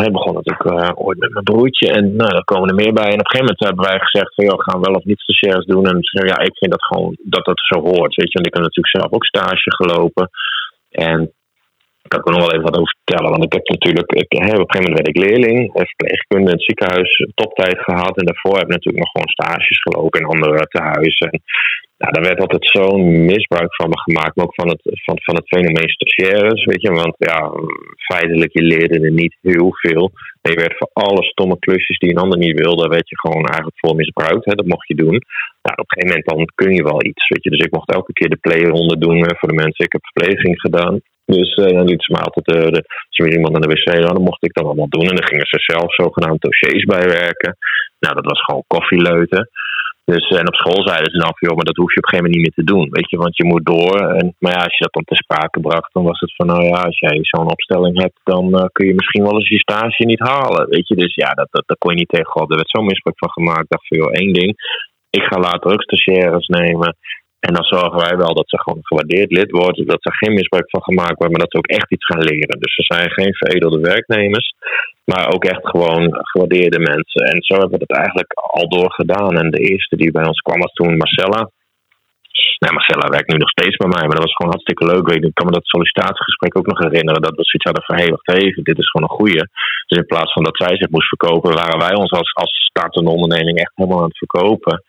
hij 0.00 0.10
begon 0.10 0.34
natuurlijk 0.34 0.70
eh, 0.70 0.90
ooit 0.94 1.18
met 1.18 1.32
mijn 1.32 1.44
broertje. 1.44 1.92
En 1.92 2.16
nou, 2.16 2.30
daar 2.30 2.44
komen 2.44 2.68
er 2.68 2.74
meer 2.74 2.92
bij. 2.92 3.10
En 3.12 3.20
op 3.20 3.26
een 3.26 3.30
gegeven 3.30 3.46
moment 3.46 3.66
hebben 3.68 3.84
wij 3.90 3.98
gezegd 3.98 4.34
van, 4.34 4.44
joh, 4.44 4.60
gaan 4.60 4.80
we 4.80 4.86
wel 4.86 5.00
of 5.00 5.04
niet 5.04 5.20
stagiairs 5.20 5.66
doen. 5.66 5.86
En 5.86 5.98
ja, 6.32 6.38
ik 6.38 6.56
vind 6.58 6.70
dat 6.70 6.84
gewoon, 6.84 7.16
dat 7.22 7.44
dat 7.44 7.60
zo 7.70 7.80
hoort. 7.80 8.14
Weet 8.14 8.32
je, 8.32 8.38
want 8.38 8.46
ik 8.46 8.54
heb 8.54 8.62
natuurlijk 8.62 8.96
zelf 8.96 9.12
ook 9.12 9.24
stage 9.24 9.70
gelopen. 9.80 10.30
En 10.90 11.18
daar 12.02 12.20
kan 12.20 12.32
ik 12.32 12.38
nog 12.38 12.46
wel 12.46 12.54
even 12.54 12.70
wat 12.70 12.78
over 12.80 12.96
vertellen. 12.96 13.30
Want 13.30 13.44
ik 13.44 13.52
heb 13.52 13.66
natuurlijk, 13.68 14.12
ik, 14.12 14.32
op 14.32 14.38
een 14.38 14.46
gegeven 14.46 14.80
moment 14.80 14.98
werd 14.98 15.12
ik 15.12 15.22
leerling, 15.26 15.70
verpleegkunde 15.74 16.50
in 16.50 16.56
het 16.56 16.68
ziekenhuis, 16.68 17.10
toptijd 17.34 17.78
gehad. 17.78 18.14
En 18.16 18.26
daarvoor 18.26 18.56
heb 18.56 18.68
ik 18.68 18.76
natuurlijk 18.76 19.04
nog 19.04 19.12
gewoon 19.12 19.36
stages 19.36 19.82
gelopen 19.82 20.20
in 20.20 20.26
andere 20.26 20.66
tehuizen. 20.74 21.30
En 21.30 21.42
nou, 22.00 22.12
daar 22.12 22.28
werd 22.30 22.40
altijd 22.40 22.66
zo'n 22.76 23.24
misbruik 23.24 23.74
van 23.74 23.88
me 23.88 24.00
gemaakt, 24.00 24.36
maar 24.36 24.44
ook 24.44 24.54
van 24.54 24.68
het, 24.68 24.80
van, 24.82 25.16
van 25.26 25.34
het 25.34 25.48
fenomeen 25.48 25.88
stagiaires, 25.88 26.64
weet 26.64 26.82
je. 26.82 26.90
Want 26.90 27.14
ja, 27.18 27.52
feitelijk, 28.12 28.52
je 28.52 28.62
leerde 28.62 29.00
er 29.00 29.12
niet 29.12 29.36
heel 29.40 29.70
veel. 29.72 30.10
Je 30.40 30.54
werd 30.54 30.74
voor 30.78 30.90
alle 30.92 31.22
stomme 31.22 31.58
klusjes 31.58 31.98
die 31.98 32.10
een 32.10 32.24
ander 32.24 32.38
niet 32.38 32.58
wilde, 32.60 32.88
werd 32.88 33.08
je 33.08 33.18
gewoon 33.18 33.44
eigenlijk 33.46 33.78
voor 33.78 33.96
misbruikt. 33.96 34.44
Hè. 34.44 34.54
Dat 34.54 34.66
mocht 34.66 34.88
je 34.88 34.94
doen. 34.94 35.18
Nou, 35.62 35.76
op 35.82 35.88
een 35.88 35.94
gegeven 35.94 36.08
moment 36.08 36.28
dan 36.30 36.54
kun 36.54 36.74
je 36.74 36.82
wel 36.82 37.04
iets, 37.04 37.28
weet 37.28 37.44
je. 37.44 37.50
Dus 37.50 37.64
ik 37.66 37.72
mocht 37.72 37.92
elke 37.92 38.12
keer 38.12 38.28
de 38.28 38.44
playronde 38.46 38.98
doen 38.98 39.18
voor 39.38 39.48
de 39.48 39.62
mensen. 39.64 39.84
Ik 39.84 39.92
heb 39.92 40.04
verpleging 40.12 40.60
gedaan. 40.60 41.00
Dus 41.24 41.54
eh, 41.54 41.76
dan 41.76 41.86
lieten 41.90 42.06
ze 42.06 42.12
me 42.12 42.20
altijd, 42.20 42.46
eh, 42.56 42.70
de, 42.74 42.82
er 43.10 43.32
iemand 43.32 43.54
aan 43.54 43.60
de 43.60 43.72
wc 43.74 43.86
had, 44.04 44.16
dan 44.16 44.30
mocht 44.30 44.44
ik 44.44 44.54
dat 44.54 44.64
allemaal 44.64 44.88
doen. 44.88 45.08
En 45.08 45.16
dan 45.16 45.30
gingen 45.30 45.46
ze 45.46 45.72
zelf 45.72 45.94
zogenaamd 45.94 46.40
dossiers 46.40 46.84
bijwerken. 46.84 47.56
Nou, 47.98 48.14
dat 48.14 48.24
was 48.24 48.40
gewoon 48.44 48.64
koffieleuten. 48.66 49.50
Dus, 50.12 50.24
en 50.40 50.50
op 50.52 50.60
school 50.60 50.82
zeiden 50.90 51.10
ze 51.10 51.18
dan 51.24 51.34
van, 51.36 51.46
joh, 51.48 51.56
maar 51.56 51.70
dat 51.70 51.80
hoef 51.80 51.92
je 51.92 52.00
op 52.00 52.04
een 52.04 52.10
gegeven 52.10 52.26
moment 52.26 52.36
niet 52.36 52.46
meer 52.46 52.58
te 52.60 52.72
doen. 52.72 52.86
Weet 52.96 53.10
je, 53.10 53.16
want 53.24 53.36
je 53.36 53.46
moet 53.50 53.66
door. 53.74 53.96
En, 54.18 54.26
maar 54.42 54.52
ja, 54.52 54.62
als 54.64 54.76
je 54.76 54.84
dat 54.84 54.96
dan 54.96 55.10
te 55.10 55.22
sprake 55.22 55.60
bracht, 55.60 55.92
dan 55.92 56.04
was 56.10 56.20
het 56.20 56.34
van, 56.36 56.46
nou 56.46 56.62
ja, 56.70 56.80
als 56.90 56.98
jij 56.98 57.18
zo'n 57.20 57.54
opstelling 57.56 57.96
hebt, 58.04 58.20
dan 58.32 58.44
eh, 58.58 58.68
kun 58.72 58.86
je 58.86 58.94
misschien 58.94 59.22
wel 59.22 59.36
eens 59.36 59.48
je 59.48 59.66
stage 59.68 60.04
niet 60.04 60.28
halen. 60.32 60.68
Weet 60.68 60.88
je, 60.88 60.94
dus 60.94 61.14
ja, 61.14 61.30
dat, 61.40 61.48
dat, 61.50 61.64
dat 61.66 61.78
kon 61.78 61.92
je 61.92 61.98
niet 61.98 62.14
tegen 62.14 62.32
God. 62.34 62.50
Er 62.50 62.56
werd 62.56 62.70
zo'n 62.70 62.90
misbruik 62.90 63.18
van 63.18 63.30
gemaakt. 63.30 63.66
Ik 63.66 63.74
dacht 63.74 63.88
van, 63.88 63.98
joh, 63.98 64.12
één 64.12 64.32
ding. 64.32 64.52
Ik 65.10 65.22
ga 65.22 65.36
later 65.38 65.72
ook 65.72 65.82
stagiaires 65.82 66.46
nemen. 66.46 66.96
En 67.40 67.54
dan 67.54 67.64
zorgen 67.64 67.98
wij 68.06 68.16
wel 68.16 68.34
dat 68.34 68.48
ze 68.48 68.58
gewoon 68.60 68.80
gewaardeerd 68.82 69.30
lid 69.30 69.50
worden. 69.50 69.86
Dat 69.86 70.04
er 70.04 70.14
geen 70.14 70.34
misbruik 70.34 70.70
van 70.70 70.82
gemaakt 70.82 71.18
wordt, 71.18 71.32
maar 71.32 71.44
dat 71.44 71.52
ze 71.52 71.58
ook 71.58 71.76
echt 71.78 71.92
iets 71.92 72.06
gaan 72.06 72.22
leren. 72.22 72.60
Dus 72.60 72.74
ze 72.74 72.82
zijn 72.82 73.10
geen 73.10 73.34
veredelde 73.34 73.80
werknemers, 73.80 74.54
maar 75.04 75.32
ook 75.34 75.44
echt 75.44 75.68
gewoon 75.68 76.08
gewaardeerde 76.12 76.78
mensen. 76.78 77.22
En 77.30 77.42
zo 77.42 77.54
hebben 77.54 77.78
we 77.78 77.86
dat 77.86 77.96
eigenlijk 77.98 78.32
al 78.32 78.68
door 78.68 78.92
gedaan. 78.92 79.38
En 79.38 79.50
de 79.50 79.62
eerste 79.70 79.96
die 79.96 80.10
bij 80.10 80.26
ons 80.26 80.40
kwam 80.40 80.60
was 80.60 80.72
toen 80.72 80.96
Marcella. 80.96 81.50
Nou, 82.62 82.72
Marcella 82.74 83.08
werkt 83.08 83.30
nu 83.30 83.36
nog 83.36 83.50
steeds 83.56 83.76
bij 83.76 83.92
mij, 83.94 84.04
maar 84.06 84.16
dat 84.18 84.26
was 84.28 84.36
gewoon 84.36 84.52
hartstikke 84.54 84.86
leuk. 84.90 85.06
Ik 85.08 85.34
kan 85.34 85.46
me 85.46 85.58
dat 85.58 85.72
sollicitatiegesprek 85.72 86.58
ook 86.58 86.66
nog 86.66 86.78
herinneren. 86.78 87.22
Dat 87.22 87.36
we 87.36 87.44
zoiets 87.44 87.68
hadden 87.68 87.86
van, 87.86 87.96
hé, 87.96 88.62
dit 88.70 88.78
is 88.78 88.90
gewoon 88.90 89.08
een 89.08 89.18
goeie. 89.18 89.42
Dus 89.86 89.98
in 89.98 90.12
plaats 90.12 90.32
van 90.32 90.44
dat 90.44 90.56
zij 90.56 90.76
zich 90.76 90.90
moest 90.90 91.08
verkopen, 91.08 91.60
waren 91.62 91.78
wij 91.78 91.94
ons 91.94 92.10
als, 92.10 92.34
als 92.34 92.52
startende 92.70 93.10
onderneming 93.10 93.58
echt 93.58 93.72
helemaal 93.74 93.98
aan 94.02 94.12
het 94.12 94.24
verkopen. 94.24 94.82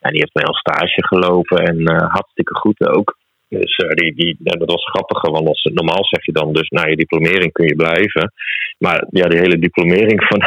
En 0.00 0.10
die 0.10 0.20
heeft 0.20 0.32
bij 0.32 0.46
ons 0.46 0.58
stage 0.58 1.06
gelopen 1.06 1.58
en 1.64 1.84
eh, 1.84 2.10
hartstikke 2.12 2.54
goed 2.54 2.88
ook. 2.88 3.16
Dus 3.48 3.76
eh, 3.76 3.88
die, 3.88 4.14
die, 4.14 4.36
dat 4.38 4.70
was 4.70 4.84
grappiger, 4.84 5.30
want 5.30 5.48
als, 5.48 5.62
normaal 5.62 6.04
zeg 6.04 6.24
je 6.24 6.32
dan 6.32 6.52
dus 6.52 6.68
na 6.68 6.86
je 6.86 6.96
diplomering 6.96 7.52
kun 7.52 7.66
je 7.66 7.76
blijven. 7.76 8.32
Maar 8.78 9.06
ja, 9.10 9.26
die 9.28 9.38
hele 9.38 9.58
diplomering 9.58 10.24
van, 10.28 10.40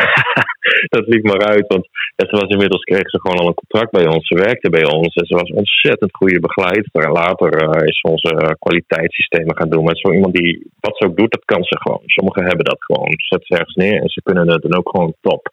dat 0.95 1.07
liep 1.07 1.23
maar 1.23 1.45
uit. 1.45 1.67
Want 1.67 1.87
ja, 2.15 2.25
was 2.29 2.55
inmiddels 2.55 2.83
kreeg 2.83 3.09
ze 3.09 3.19
gewoon 3.19 3.39
al 3.39 3.47
een 3.47 3.63
contract 3.63 3.91
bij 3.91 4.07
ons. 4.07 4.27
Ze 4.27 4.35
werkte 4.35 4.69
bij 4.69 4.85
ons 4.85 5.15
en 5.15 5.25
ze 5.25 5.35
was 5.35 5.51
ontzettend 5.51 6.15
goede 6.15 6.39
begeleidster. 6.39 7.03
En 7.03 7.11
later 7.11 7.51
eh, 7.53 7.87
is 7.87 7.99
ze 7.99 8.07
onze 8.07 8.55
kwaliteitssystemen 8.59 9.57
gaan 9.57 9.69
doen. 9.69 9.83
Maar 9.83 9.95
zo 9.95 10.11
iemand 10.11 10.33
die 10.33 10.71
wat 10.79 10.97
ze 10.97 11.05
ook 11.05 11.17
doet, 11.17 11.31
dat 11.31 11.45
kan 11.45 11.63
ze 11.63 11.77
gewoon. 11.79 12.01
Sommigen 12.05 12.45
hebben 12.45 12.65
dat 12.65 12.83
gewoon. 12.83 13.13
Zet 13.15 13.45
ze 13.45 13.53
ergens 13.53 13.75
neer 13.75 14.01
en 14.01 14.09
ze 14.09 14.21
kunnen 14.23 14.49
het 14.51 14.61
dan 14.61 14.77
ook 14.77 14.89
gewoon 14.89 15.13
top. 15.21 15.49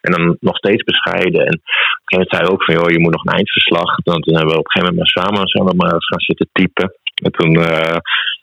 En 0.00 0.12
dan 0.12 0.36
nog 0.40 0.56
steeds 0.56 0.82
bescheiden. 0.84 1.40
En 1.48 1.54
op 1.54 1.64
een 1.64 2.10
gegeven 2.10 2.18
moment 2.18 2.30
zei 2.30 2.42
hij 2.42 2.52
ook 2.52 2.64
van, 2.64 2.74
joh, 2.74 2.90
je 2.90 3.00
moet 3.00 3.12
nog 3.12 3.24
een 3.24 3.38
eindverslag. 3.38 3.90
Dan 4.08 4.20
hebben 4.38 4.54
we 4.54 4.62
op 4.62 4.66
een 4.66 4.72
gegeven 4.72 4.94
moment 4.94 5.14
maar 5.14 5.24
samen 5.24 5.48
zo 5.48 5.62
nog 5.62 5.76
maar 5.80 6.02
gaan 6.10 6.26
zitten 6.30 6.48
typen. 6.52 6.88
En 7.24 7.32
toen 7.32 7.52
uh, 7.54 7.98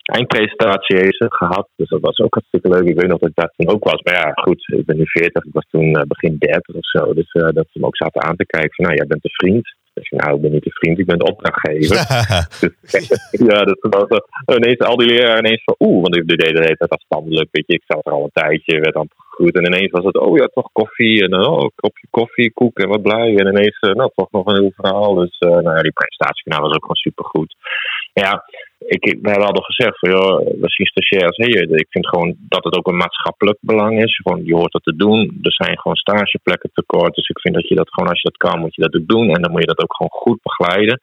eindpresentatie 0.06 0.98
heeft 0.98 1.18
ze 1.18 1.26
gehad. 1.30 1.68
Dus 1.76 1.90
dat 1.90 2.02
was 2.02 2.20
ook 2.20 2.34
hartstikke 2.34 2.70
leuk. 2.70 2.88
Ik 2.88 3.00
weet 3.00 3.10
nog 3.10 3.20
dat 3.20 3.30
ik 3.30 3.36
daar 3.36 3.54
toen 3.56 3.70
ook 3.74 3.84
was. 3.84 4.02
Maar 4.02 4.14
ja, 4.14 4.32
goed, 4.34 4.68
ik 4.68 4.86
ben 4.86 4.98
nu 4.98 5.06
40. 5.06 5.44
Ik 5.44 5.54
was 5.54 5.68
toen 5.70 5.98
uh, 5.98 6.02
begin 6.08 6.36
30 6.38 6.76
of 6.76 6.86
zo. 6.86 7.14
Dus 7.14 7.34
uh, 7.34 7.50
dat 7.54 7.68
ze 7.72 7.80
me 7.80 7.86
ook 7.86 7.98
zaten 7.98 8.22
aan 8.22 8.36
te 8.36 8.46
kijken 8.46 8.76
van, 8.76 8.86
nou, 8.86 8.98
jij 8.98 9.08
bent 9.08 9.24
een 9.24 9.40
vriend. 9.42 9.76
Dus 9.94 10.10
nou, 10.10 10.36
ik 10.36 10.42
ben 10.42 10.52
niet 10.52 10.66
een 10.66 10.80
vriend, 10.82 11.00
ik 11.00 11.06
ben 11.06 11.18
de 11.18 11.32
opdrachtgever. 11.32 11.98
dus, 12.62 13.08
ja, 13.50 13.64
dat 13.64 13.78
was 13.80 14.10
uh, 14.10 14.56
ineens 14.56 14.80
al 14.80 14.96
die 14.96 15.08
leraren 15.08 15.46
ineens 15.46 15.64
van, 15.64 15.76
oeh, 15.80 16.02
want 16.02 16.16
ik 16.16 16.28
deed 16.28 16.40
de 16.40 16.64
hele 16.68 16.78
tijd 16.78 16.90
afstandelijk. 16.90 17.48
Weet 17.52 17.68
je, 17.68 17.74
ik 17.74 17.84
zat 17.88 18.06
er 18.06 18.12
al 18.12 18.24
een 18.24 18.42
tijdje, 18.42 18.80
werd 18.80 18.94
dan 18.94 19.10
goed. 19.36 19.56
En 19.58 19.66
ineens 19.66 19.92
was 19.92 20.04
het, 20.04 20.18
oh 20.18 20.38
ja, 20.38 20.46
toch 20.46 20.70
koffie. 20.72 21.24
En 21.24 21.34
oh, 21.34 21.62
een 21.64 21.72
kopje 21.76 22.08
koffie, 22.10 22.54
koek 22.54 22.78
en 22.78 22.88
wat 22.88 23.02
blij. 23.02 23.36
En 23.36 23.48
ineens, 23.48 23.78
uh, 23.82 23.94
nou, 23.94 24.10
toch 24.16 24.32
nog 24.32 24.46
een 24.46 24.62
heel 24.62 24.72
verhaal. 24.76 25.14
Dus 25.14 25.36
uh, 25.40 25.50
nou 25.50 25.76
ja, 25.76 25.82
die 25.82 26.00
presentatie 26.00 26.52
was 26.62 26.76
ook 26.76 26.86
gewoon 26.86 27.06
supergoed. 27.08 27.56
Ja, 28.14 28.44
ik, 28.86 29.18
we 29.22 29.30
hebben 29.30 29.48
al 29.48 29.62
gezegd 29.62 30.00
van, 30.00 30.10
joh, 30.10 30.40
stagiairs. 30.68 31.38
Hey, 31.38 31.78
ik 31.78 31.88
vind 31.90 32.08
gewoon 32.08 32.36
dat 32.40 32.64
het 32.64 32.78
ook 32.78 32.88
een 32.88 32.98
maatschappelijk 32.98 33.58
belang 33.62 34.04
is. 34.04 34.16
Gewoon, 34.16 34.46
je 34.46 34.56
hoort 34.56 34.72
dat 34.72 34.84
te 34.84 34.96
doen. 34.96 35.40
Er 35.42 35.54
zijn 35.54 35.80
gewoon 35.80 35.96
stageplekken 35.96 36.70
tekort. 36.74 37.16
Dus 37.16 37.28
ik 37.28 37.40
vind 37.40 37.56
dat 37.56 37.68
je 37.68 37.76
dat 37.76 37.94
gewoon, 37.94 38.10
als 38.10 38.22
je 38.22 38.30
dat 38.30 38.38
kan, 38.38 38.60
moet 38.60 38.76
je 38.76 38.82
dat 38.82 38.96
ook 38.96 39.08
doen. 39.08 39.30
En 39.30 39.42
dan 39.42 39.52
moet 39.52 39.62
je 39.62 39.74
dat 39.74 39.82
ook 39.82 39.96
gewoon 39.96 40.22
goed 40.22 40.40
begeleiden. 40.42 41.02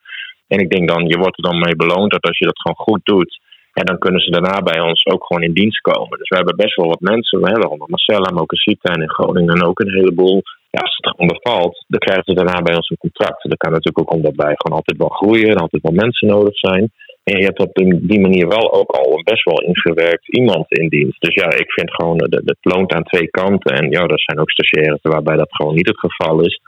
En 0.48 0.58
ik 0.58 0.70
denk 0.70 0.88
dan, 0.88 1.06
je 1.06 1.18
wordt 1.18 1.36
er 1.36 1.50
dan 1.50 1.58
mee 1.58 1.76
beloond 1.76 2.10
dat 2.10 2.26
als 2.26 2.38
je 2.38 2.44
dat 2.44 2.60
gewoon 2.60 2.86
goed 2.86 3.00
doet. 3.04 3.40
En 3.72 3.84
dan 3.84 3.98
kunnen 3.98 4.20
ze 4.20 4.30
daarna 4.30 4.62
bij 4.62 4.80
ons 4.80 5.06
ook 5.06 5.24
gewoon 5.26 5.42
in 5.42 5.52
dienst 5.52 5.80
komen. 5.80 6.18
Dus 6.18 6.28
we 6.28 6.36
hebben 6.36 6.56
best 6.56 6.76
wel 6.76 6.88
wat 6.88 7.00
mensen. 7.00 7.40
We 7.40 7.48
hebben 7.48 7.70
onder 7.70 7.88
Marcella, 7.90 8.30
maar 8.30 8.42
ook 8.42 8.52
in 8.52 8.58
Sita 8.58 8.92
en 8.92 9.02
in 9.02 9.10
Groningen 9.10 9.54
en 9.54 9.64
ook 9.64 9.80
een 9.80 9.94
heleboel. 9.94 10.42
Ja, 10.70 10.80
als 10.80 10.96
het 10.96 11.08
gewoon 11.10 11.36
bevalt, 11.36 11.84
dan 11.88 11.98
krijgen 11.98 12.24
ze 12.26 12.34
daarna 12.34 12.62
bij 12.62 12.74
ons 12.74 12.90
een 12.90 13.06
contract. 13.06 13.42
Dat 13.42 13.58
kan 13.58 13.70
natuurlijk 13.70 14.00
ook 14.00 14.12
omdat 14.12 14.34
wij 14.36 14.54
gewoon 14.56 14.78
altijd 14.78 14.98
wel 14.98 15.08
groeien 15.08 15.50
en 15.50 15.56
altijd 15.56 15.82
wel 15.82 15.92
mensen 15.92 16.28
nodig 16.28 16.58
zijn. 16.58 16.92
En 17.24 17.38
je 17.38 17.44
hebt 17.44 17.58
op 17.58 17.74
die 18.00 18.20
manier 18.20 18.48
wel 18.48 18.72
ook 18.72 18.90
al 18.90 19.22
best 19.22 19.44
wel 19.44 19.60
ingewerkt 19.60 20.28
iemand 20.28 20.66
in 20.68 20.88
dienst. 20.88 21.20
Dus 21.20 21.34
ja, 21.34 21.48
ik 21.54 21.72
vind 21.72 21.94
gewoon, 21.94 22.18
dat 22.18 22.42
het 22.44 22.58
loont 22.60 22.92
aan 22.92 23.02
twee 23.02 23.28
kanten. 23.30 23.76
En 23.76 23.90
ja, 23.90 24.00
er 24.00 24.20
zijn 24.20 24.38
ook 24.40 24.50
stagiaires 24.50 25.02
waarbij 25.02 25.36
dat 25.36 25.48
gewoon 25.50 25.74
niet 25.74 25.86
het 25.86 25.98
geval 25.98 26.40
is 26.40 26.60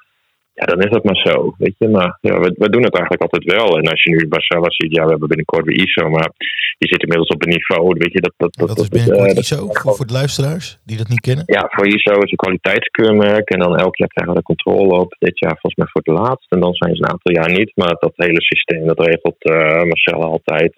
ja, 0.55 0.65
dan 0.65 0.81
is 0.83 0.91
dat 0.91 1.05
maar 1.05 1.21
zo. 1.29 1.55
Weet 1.59 1.75
je, 1.79 1.89
maar 1.89 2.19
ja, 2.21 2.39
we, 2.41 2.55
we 2.59 2.69
doen 2.71 2.85
het 2.89 2.95
eigenlijk 2.95 3.23
altijd 3.23 3.45
wel. 3.57 3.79
En 3.79 3.91
als 3.91 4.03
je 4.03 4.11
nu 4.11 4.29
Barcella 4.29 4.71
ziet, 4.71 4.95
ja, 4.95 5.05
we 5.05 5.11
hebben 5.11 5.29
binnenkort 5.29 5.65
weer 5.65 5.81
ISO, 5.85 6.09
maar 6.09 6.31
die 6.79 6.89
zit 6.89 7.03
inmiddels 7.03 7.29
op 7.29 7.43
een 7.43 7.55
niveau. 7.57 7.95
Weet 7.99 8.13
je, 8.13 8.21
dat, 8.21 8.35
dat, 8.37 8.55
dat, 8.55 8.69
dat 8.69 8.79
is 8.79 8.89
binnenkort 8.89 9.33
uh, 9.33 9.39
ISO 9.39 9.67
voor, 9.73 9.95
voor 9.95 10.07
de 10.07 10.13
luisteraars 10.13 10.79
die 10.85 10.97
dat 10.97 11.09
niet 11.09 11.21
kennen? 11.21 11.45
Ja, 11.47 11.63
voor 11.71 11.87
ISO 11.87 12.13
is 12.21 12.31
een 12.31 12.45
kwaliteitskeurmerk. 12.45 13.51
En 13.51 13.59
dan 13.59 13.77
elk 13.77 13.97
jaar 13.97 14.09
krijgen 14.09 14.35
we 14.35 14.41
de 14.41 14.53
controle 14.53 14.95
op. 15.01 15.17
Dit 15.19 15.39
jaar 15.39 15.57
volgens 15.61 15.75
mij 15.75 15.89
voor 15.93 16.03
het 16.05 16.21
laatst. 16.21 16.51
En 16.53 16.61
dan 16.61 16.75
zijn 16.75 16.95
ze 16.95 17.03
een 17.03 17.11
aantal 17.11 17.33
jaar 17.33 17.53
niet. 17.59 17.73
Maar 17.75 17.95
dat 17.99 18.13
hele 18.15 18.43
systeem, 18.43 18.87
dat 18.87 19.07
regelt 19.07 19.37
uh, 19.39 19.83
Marcella 19.83 20.25
altijd. 20.25 20.73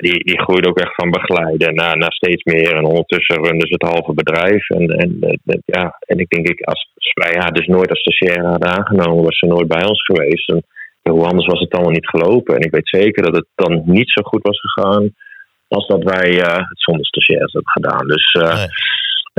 Die, 0.00 0.24
die 0.24 0.40
groeit 0.40 0.66
ook 0.66 0.78
echt 0.78 0.94
van 0.94 1.10
begeleiden 1.10 1.74
naar, 1.74 1.96
naar 1.96 2.12
steeds 2.12 2.44
meer. 2.44 2.72
En 2.76 2.84
ondertussen 2.84 3.42
runnen 3.44 3.66
ze 3.66 3.76
het 3.78 3.90
halve 3.92 4.12
bedrijf. 4.14 4.68
En, 4.68 4.88
en, 4.88 5.18
ja, 5.64 5.96
en 6.00 6.18
ik 6.18 6.28
denk, 6.28 6.48
ik, 6.48 6.60
als 6.60 6.88
wij 7.14 7.34
haar 7.38 7.52
dus 7.52 7.66
nooit 7.66 7.90
als 7.90 8.00
stagiaire 8.00 8.48
hadden 8.48 8.76
aangenomen, 8.78 9.24
was 9.24 9.38
ze 9.38 9.46
nooit 9.46 9.68
bij 9.68 9.84
ons 9.84 10.04
geweest. 10.04 10.48
En 10.48 10.64
hoe 11.02 11.26
anders 11.26 11.46
was 11.46 11.60
het 11.60 11.72
allemaal 11.72 11.92
niet 11.92 12.08
gelopen. 12.08 12.54
En 12.54 12.60
ik 12.60 12.70
weet 12.70 12.88
zeker 12.88 13.22
dat 13.22 13.34
het 13.34 13.46
dan 13.54 13.82
niet 13.84 14.10
zo 14.10 14.22
goed 14.22 14.42
was 14.42 14.60
gegaan 14.60 15.14
als 15.68 15.86
dat 15.86 16.02
wij 16.02 16.30
uh, 16.30 16.56
het 16.56 16.80
zonder 16.80 17.06
stagiaires 17.06 17.52
hadden 17.52 17.72
gedaan. 17.72 18.06
Dus 18.06 18.34
uh. 18.34 18.64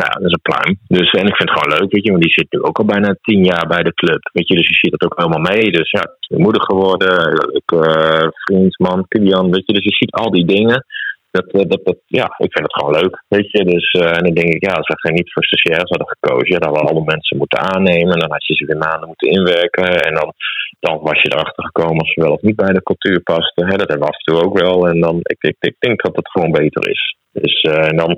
Ja, 0.01 0.09
dat 0.21 0.29
is 0.29 0.37
een 0.37 0.47
pluim. 0.49 0.73
Dus, 0.97 1.09
en 1.11 1.27
ik 1.27 1.35
vind 1.35 1.49
het 1.49 1.57
gewoon 1.57 1.73
leuk, 1.77 1.91
weet 1.91 2.05
je, 2.05 2.11
want 2.15 2.23
die 2.23 2.37
zit 2.39 2.51
nu 2.51 2.59
ook 2.61 2.77
al 2.79 2.85
bijna 2.85 3.17
tien 3.21 3.43
jaar 3.43 3.67
bij 3.67 3.83
de 3.83 3.93
club. 3.93 4.29
Weet 4.33 4.47
je, 4.47 4.55
dus 4.55 4.67
je 4.67 4.79
ziet 4.81 4.95
dat 4.95 5.05
ook 5.05 5.17
helemaal 5.17 5.47
mee. 5.51 5.71
Dus 5.71 5.89
ja, 5.91 6.03
moeder 6.45 6.61
geworden, 6.61 7.15
ik, 7.61 7.71
uh, 7.71 8.27
vriend, 8.43 8.79
man, 8.79 9.05
Kilian, 9.07 9.51
weet 9.51 9.65
je, 9.65 9.73
dus 9.73 9.83
je 9.83 9.99
ziet 9.99 10.11
al 10.11 10.31
die 10.31 10.45
dingen. 10.45 10.85
Dat, 11.31 11.45
dat, 11.51 11.81
dat, 11.83 11.99
ja, 12.05 12.25
ik 12.45 12.51
vind 12.53 12.65
het 12.67 12.77
gewoon 12.77 12.99
leuk, 13.01 13.23
weet 13.27 13.51
je. 13.51 13.63
Dus, 13.73 13.87
uh, 13.93 14.17
en 14.17 14.23
dan 14.23 14.33
denk 14.33 14.53
ik, 14.53 14.65
ja, 14.67 14.73
als 14.73 14.87
we 14.87 15.11
niet 15.11 15.33
voor 15.33 15.43
stagiaires 15.43 15.89
hadden 15.89 16.15
gekozen, 16.15 16.53
ja, 16.53 16.59
dan 16.59 16.69
hadden 16.69 16.87
we 16.87 16.93
alle 16.93 17.13
mensen 17.13 17.37
moeten 17.37 17.59
aannemen. 17.59 18.13
En 18.13 18.19
dan 18.19 18.31
had 18.31 18.45
je 18.45 18.53
ze 18.55 18.65
weer 18.65 18.83
maanden 18.87 19.07
moeten 19.07 19.29
inwerken. 19.29 19.89
En 20.07 20.13
dan, 20.19 20.33
dan 20.79 20.95
was 21.09 21.21
je 21.21 21.31
erachter 21.31 21.63
gekomen 21.65 22.01
of 22.03 22.11
ze 22.11 22.21
wel 22.21 22.33
of 22.37 22.41
niet 22.41 22.55
bij 22.55 22.73
de 22.73 22.83
cultuur 22.89 23.19
pasten. 23.21 23.65
Hè, 23.69 23.75
dat 23.77 23.89
hebben 23.89 24.07
we 24.07 24.13
af 24.13 24.19
en 24.19 24.27
toe 24.27 24.43
ook 24.45 24.59
wel. 24.59 24.87
En 24.87 24.99
dan, 25.05 25.15
ik, 25.33 25.41
ik, 25.51 25.57
ik 25.59 25.75
denk 25.79 26.01
dat 26.01 26.15
het 26.15 26.31
gewoon 26.31 26.51
beter 26.51 26.89
is. 26.89 27.15
Dus, 27.31 27.61
en 27.61 27.95
dan, 27.97 28.17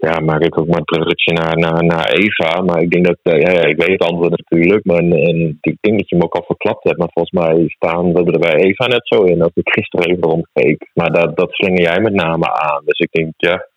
ja, 0.00 0.20
maak 0.20 0.42
ik 0.42 0.58
ook 0.58 0.66
maar 0.66 0.78
een 0.78 0.84
bruggetje 0.84 1.32
naar, 1.32 1.58
naar, 1.58 1.84
naar 1.84 2.10
Eva. 2.10 2.60
Maar 2.60 2.80
ik 2.82 2.90
denk 2.90 3.06
dat, 3.06 3.18
uh, 3.22 3.40
ja, 3.40 3.48
ik 3.48 3.76
weet 3.76 3.98
het 3.98 4.02
antwoord 4.02 4.30
natuurlijk. 4.30 4.84
Maar 4.84 4.96
en, 4.96 5.12
en 5.12 5.58
ik 5.60 5.76
denk 5.80 5.98
dat 5.98 6.08
je 6.08 6.16
hem 6.16 6.24
ook 6.24 6.34
al 6.34 6.44
verklapt 6.46 6.84
hebt. 6.84 6.98
Maar 6.98 7.08
volgens 7.12 7.44
mij 7.44 7.64
staan 7.68 8.12
we 8.12 8.32
er 8.32 8.38
bij 8.38 8.54
Eva 8.54 8.86
net 8.86 9.06
zo 9.06 9.22
in. 9.22 9.38
Dat 9.38 9.50
ik 9.54 9.72
gisteren 9.72 10.06
even 10.06 10.22
rondkeek. 10.22 10.90
Maar 10.94 11.12
dat, 11.12 11.36
dat 11.36 11.52
slinger 11.52 11.80
jij 11.80 12.00
met 12.00 12.12
name 12.12 12.52
aan. 12.52 12.82
Dus 12.84 12.98
ik 12.98 13.12
denk, 13.12 13.32
ja. 13.36 13.68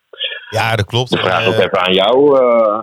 Ja, 0.50 0.76
dat 0.76 0.86
klopt. 0.86 1.14
Ik 1.14 1.20
vraag 1.20 1.46
ook 1.46 1.54
even 1.54 1.80
aan 1.80 1.94
jou. 1.94 2.40
Uh, 2.40 2.80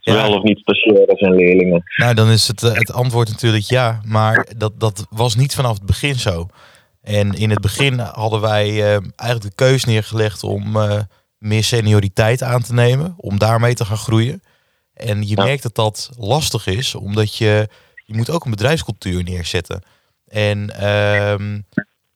ja. 0.00 0.12
Wel 0.12 0.36
of 0.36 0.42
niet 0.42 0.58
stagiaires 0.58 1.20
en 1.20 1.34
leerlingen. 1.34 1.82
Nou, 1.96 2.14
dan 2.14 2.28
is 2.28 2.48
het, 2.48 2.60
het 2.60 2.92
antwoord 2.92 3.28
natuurlijk 3.28 3.64
ja. 3.64 4.00
Maar 4.04 4.46
dat, 4.56 4.80
dat 4.80 5.06
was 5.10 5.36
niet 5.36 5.54
vanaf 5.54 5.74
het 5.74 5.86
begin 5.86 6.14
zo. 6.14 6.46
En 7.02 7.32
in 7.32 7.50
het 7.50 7.60
begin 7.60 7.98
hadden 7.98 8.40
wij 8.40 8.82
eigenlijk 9.16 9.42
de 9.42 9.64
keus 9.64 9.84
neergelegd 9.84 10.42
om 10.42 10.76
meer 11.38 11.64
senioriteit 11.64 12.42
aan 12.42 12.62
te 12.62 12.72
nemen, 12.72 13.14
om 13.16 13.38
daarmee 13.38 13.74
te 13.74 13.84
gaan 13.84 13.96
groeien. 13.96 14.42
En 14.94 15.28
je 15.28 15.36
ja. 15.36 15.44
merkt 15.44 15.62
dat 15.62 15.74
dat 15.74 16.10
lastig 16.16 16.66
is, 16.66 16.94
omdat 16.94 17.36
je, 17.36 17.68
je 18.04 18.14
moet 18.16 18.30
ook 18.30 18.44
een 18.44 18.50
bedrijfscultuur 18.50 19.22
neerzetten. 19.22 19.82
En 20.28 20.72
uh, 20.80 21.58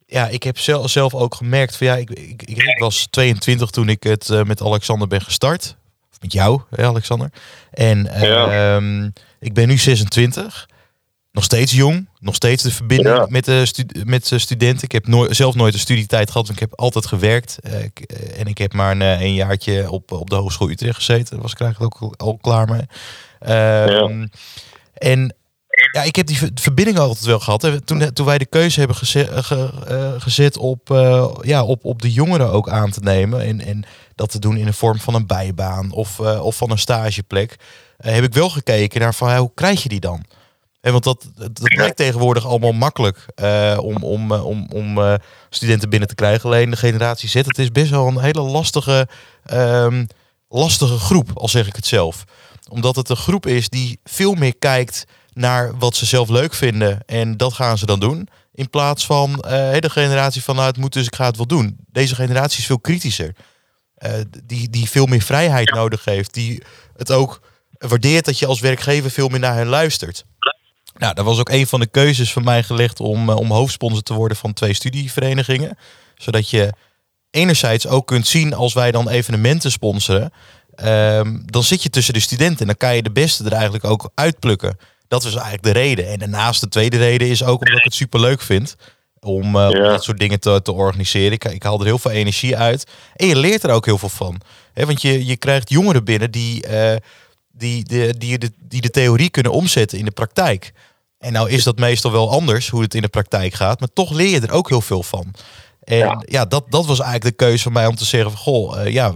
ja, 0.07 0.29
ik 0.29 0.43
heb 0.43 0.59
zelf, 0.59 0.91
zelf 0.91 1.15
ook 1.15 1.35
gemerkt 1.35 1.77
van 1.77 1.87
ja, 1.87 1.97
ik, 1.97 2.11
ik, 2.11 2.43
ik 2.43 2.79
was 2.79 3.07
22 3.11 3.71
toen 3.71 3.89
ik 3.89 4.03
het 4.03 4.29
uh, 4.29 4.43
met 4.43 4.63
Alexander 4.63 5.09
ben 5.09 5.21
gestart. 5.21 5.77
Of 6.11 6.21
met 6.21 6.33
jou, 6.33 6.61
hè, 6.71 6.85
Alexander. 6.85 7.33
En 7.71 8.09
ja. 8.21 8.75
um, 8.77 9.13
ik 9.41 9.55
ben 9.55 9.69
nu 9.69 9.79
26 9.79 10.69
nog 11.33 11.45
steeds 11.45 11.73
jong, 11.73 12.09
nog 12.19 12.35
steeds 12.35 12.63
de 12.63 12.71
verbinding 12.71 13.17
ja. 13.17 13.27
met, 13.29 13.45
de 13.45 13.67
stu 13.67 13.87
met 14.05 14.29
de 14.29 14.39
studenten. 14.39 14.85
Ik 14.85 14.93
heb 14.93 15.07
nooit, 15.07 15.37
zelf 15.37 15.55
nooit 15.55 15.75
een 15.75 15.81
studietijd 15.81 16.31
gehad, 16.31 16.47
want 16.47 16.61
ik 16.61 16.69
heb 16.69 16.79
altijd 16.79 17.07
gewerkt. 17.07 17.59
Uh, 17.63 17.83
ik, 17.83 18.05
uh, 18.07 18.41
en 18.41 18.47
ik 18.47 18.59
heb 18.59 18.73
maar 18.73 18.91
een, 18.91 19.01
een, 19.01 19.35
jaartje 19.35 19.91
op, 19.91 20.13
op 20.13 20.31
de 20.31 20.37
Hogeschool 20.37 20.71
Utrecht 20.71 20.95
gezeten. 20.95 21.31
Daar 21.31 21.43
was 21.43 21.53
ik 21.53 21.61
eigenlijk 21.61 22.03
ook 22.03 22.15
al 22.17 22.39
klaar 22.41 22.69
mee. 22.69 22.83
Uh, 23.41 23.49
ja. 23.87 24.29
En 24.95 25.35
ja, 25.93 26.03
ik 26.03 26.17
heb 26.17 26.27
die 26.27 26.39
verbinding 26.55 26.99
altijd 26.99 27.25
wel 27.25 27.41
gehad. 27.41 27.63
Hè. 27.63 27.81
Toen, 27.81 28.13
toen 28.13 28.27
wij 28.27 28.39
de 28.39 28.47
keuze 28.47 28.79
hebben 28.79 28.97
gezet, 28.97 29.29
ge, 29.33 30.15
gezet 30.19 30.57
op, 30.57 30.89
ja, 31.43 31.65
op, 31.65 31.85
op 31.85 32.03
de 32.03 32.13
jongeren 32.13 32.51
ook 32.51 32.69
aan 32.69 32.91
te 32.91 33.01
nemen. 33.01 33.41
En, 33.41 33.61
en 33.61 33.85
dat 34.15 34.31
te 34.31 34.39
doen 34.39 34.57
in 34.57 34.67
de 34.67 34.73
vorm 34.73 34.99
van 34.99 35.15
een 35.15 35.27
bijbaan 35.27 35.93
of, 35.93 36.21
of 36.21 36.57
van 36.57 36.71
een 36.71 36.79
stageplek. 36.79 37.57
heb 37.97 38.25
ik 38.25 38.35
wel 38.35 38.51
gekeken 38.51 39.01
naar 39.01 39.15
van 39.15 39.37
hoe 39.37 39.53
krijg 39.55 39.83
je 39.83 39.89
die 39.89 40.01
dan? 40.01 40.25
En 40.83 40.93
want 40.93 41.05
dat, 41.05 41.27
dat 41.35 41.75
lijkt 41.75 41.97
tegenwoordig 41.97 42.47
allemaal 42.47 42.73
makkelijk 42.73 43.27
uh, 43.43 43.79
om, 43.81 43.97
om, 43.97 44.33
om, 44.33 44.67
om 44.73 44.99
uh, 44.99 45.15
studenten 45.51 45.91
binnen 45.91 46.09
te 46.09 46.15
krijgen. 46.15 46.45
Alleen 46.45 46.71
de 46.71 46.77
generatie 46.77 47.29
Z, 47.29 47.35
het 47.35 47.59
is 47.59 47.73
best 47.73 47.91
wel 47.91 48.07
een 48.07 48.21
hele 48.21 48.41
lastige, 48.41 49.09
um, 49.53 50.07
lastige 50.49 50.99
groep, 50.99 51.31
al 51.35 51.49
zeg 51.49 51.67
ik 51.67 51.77
het 51.77 51.87
zelf. 51.87 52.25
Omdat 52.69 52.97
het 52.97 53.09
een 53.09 53.17
groep 53.17 53.47
is 53.47 53.69
die 53.69 54.01
veel 54.05 54.35
meer 54.35 54.57
kijkt 54.57 55.05
naar 55.33 55.79
wat 55.79 55.97
ze 55.97 56.07
zelf 56.07 56.29
leuk 56.29 56.55
vinden. 56.55 57.01
En 57.07 57.37
dat 57.37 57.53
gaan 57.53 57.79
ze 57.79 57.87
dan 57.87 58.01
doen. 58.01 58.29
In 58.53 58.71
plaats 58.71 59.07
van 59.07 59.31
uh, 59.31 59.41
de 59.79 59.91
generatie 59.91 60.43
van 60.43 60.55
nou 60.55 60.67
het 60.67 60.77
moet 60.77 60.93
dus 60.93 61.07
ik 61.07 61.15
ga 61.15 61.27
het 61.27 61.37
wel 61.37 61.47
doen. 61.47 61.77
Deze 61.87 62.15
generatie 62.15 62.59
is 62.59 62.67
veel 62.67 62.81
kritischer. 62.81 63.35
die, 64.45 64.71
die 64.71 64.91
veel 64.91 65.07
meer 65.07 65.23
vrijheid 65.23 65.75
nodig 65.75 66.05
heeft. 66.05 66.35
Die 66.35 66.63
het 66.97 67.13
ook 67.13 67.41
waardeert 67.79 68.25
dat 68.25 68.39
je 68.39 68.47
als 68.47 68.61
werkgever 68.61 69.11
veel 69.11 69.29
meer 69.29 69.41
naar 69.41 69.55
hen 69.55 69.67
luistert. 69.67 70.25
Nou, 71.03 71.15
dat 71.15 71.25
was 71.25 71.39
ook 71.39 71.49
een 71.49 71.67
van 71.67 71.81
de 71.81 71.87
keuzes 71.87 72.33
van 72.33 72.45
mij 72.45 72.63
gelegd 72.63 73.01
om, 73.01 73.29
uh, 73.29 73.37
om 73.37 73.51
hoofdsponsor 73.51 74.03
te 74.03 74.15
worden 74.15 74.37
van 74.37 74.53
twee 74.53 74.75
studieverenigingen. 74.75 75.79
Zodat 76.17 76.51
je 76.51 76.73
enerzijds 77.31 77.87
ook 77.87 78.07
kunt 78.07 78.27
zien 78.27 78.55
als 78.55 78.73
wij 78.73 78.91
dan 78.91 79.09
evenementen 79.09 79.71
sponsoren. 79.71 80.33
Um, 80.85 81.43
dan 81.47 81.63
zit 81.63 81.83
je 81.83 81.91
tussen 81.91 82.15
de 82.15 82.21
studenten 82.21 82.61
en 82.61 82.67
dan 82.67 82.77
kan 82.77 82.97
je 82.97 83.03
de 83.03 83.11
beste 83.11 83.45
er 83.45 83.53
eigenlijk 83.53 83.85
ook 83.85 84.11
uitplukken. 84.15 84.79
Dat 85.09 85.23
was 85.23 85.33
eigenlijk 85.33 85.63
de 85.63 85.71
reden. 85.71 86.07
En 86.09 86.19
daarnaast 86.19 86.61
de 86.61 86.69
tweede 86.69 86.97
reden 86.97 87.29
is 87.29 87.45
ook 87.45 87.61
omdat 87.61 87.79
ik 87.79 87.85
het 87.85 87.95
super 87.95 88.21
leuk 88.21 88.41
vind. 88.41 88.77
Om, 89.21 89.45
uh, 89.45 89.53
ja. 89.53 89.69
om 89.69 89.83
dat 89.83 90.05
soort 90.05 90.19
dingen 90.19 90.41
te, 90.41 90.61
te 90.63 90.73
organiseren. 90.73 91.33
Ik, 91.33 91.45
ik 91.45 91.63
haal 91.63 91.79
er 91.79 91.87
heel 91.87 91.99
veel 91.99 92.11
energie 92.11 92.57
uit. 92.57 92.87
En 93.17 93.27
je 93.27 93.37
leert 93.37 93.63
er 93.63 93.71
ook 93.71 93.87
heel 93.87 93.99
veel 93.99 94.09
van. 94.09 94.41
He, 94.73 94.87
want 94.87 95.03
je, 95.03 95.27
je 95.27 95.37
krijgt 95.37 95.71
jongeren 95.71 96.05
binnen 96.05 96.31
die, 96.31 96.69
uh, 96.69 96.95
die, 97.53 97.85
de, 97.85 98.15
die, 98.19 98.39
de, 98.39 98.53
die 98.59 98.81
de 98.81 98.91
theorie 98.91 99.31
kunnen 99.31 99.53
omzetten 99.53 99.99
in 99.99 100.05
de 100.05 100.11
praktijk. 100.11 100.73
En 101.23 101.33
nou 101.33 101.51
is 101.51 101.65
dat 101.65 101.79
meestal 101.79 102.13
wel 102.13 102.31
anders 102.31 102.69
hoe 102.69 102.83
het 102.83 102.95
in 102.95 103.03
de 103.03 103.09
praktijk 103.09 103.53
gaat, 103.55 103.81
maar 103.81 103.93
toch 103.93 104.11
leer 104.11 104.29
je 104.29 104.41
er 104.41 104.53
ook 104.53 104.69
heel 104.69 104.81
veel 104.81 105.03
van. 105.03 105.35
En 105.85 105.97
ja, 105.97 106.23
ja 106.25 106.45
dat, 106.45 106.65
dat 106.69 106.87
was 106.87 107.01
eigenlijk 107.01 107.39
de 107.39 107.45
keuze 107.45 107.63
van 107.63 107.73
mij 107.73 107.87
om 107.87 107.95
te 107.95 108.05
zeggen 108.05 108.31
van 108.31 108.41
goh, 108.41 108.77
uh, 108.77 108.93
ja, 108.93 109.13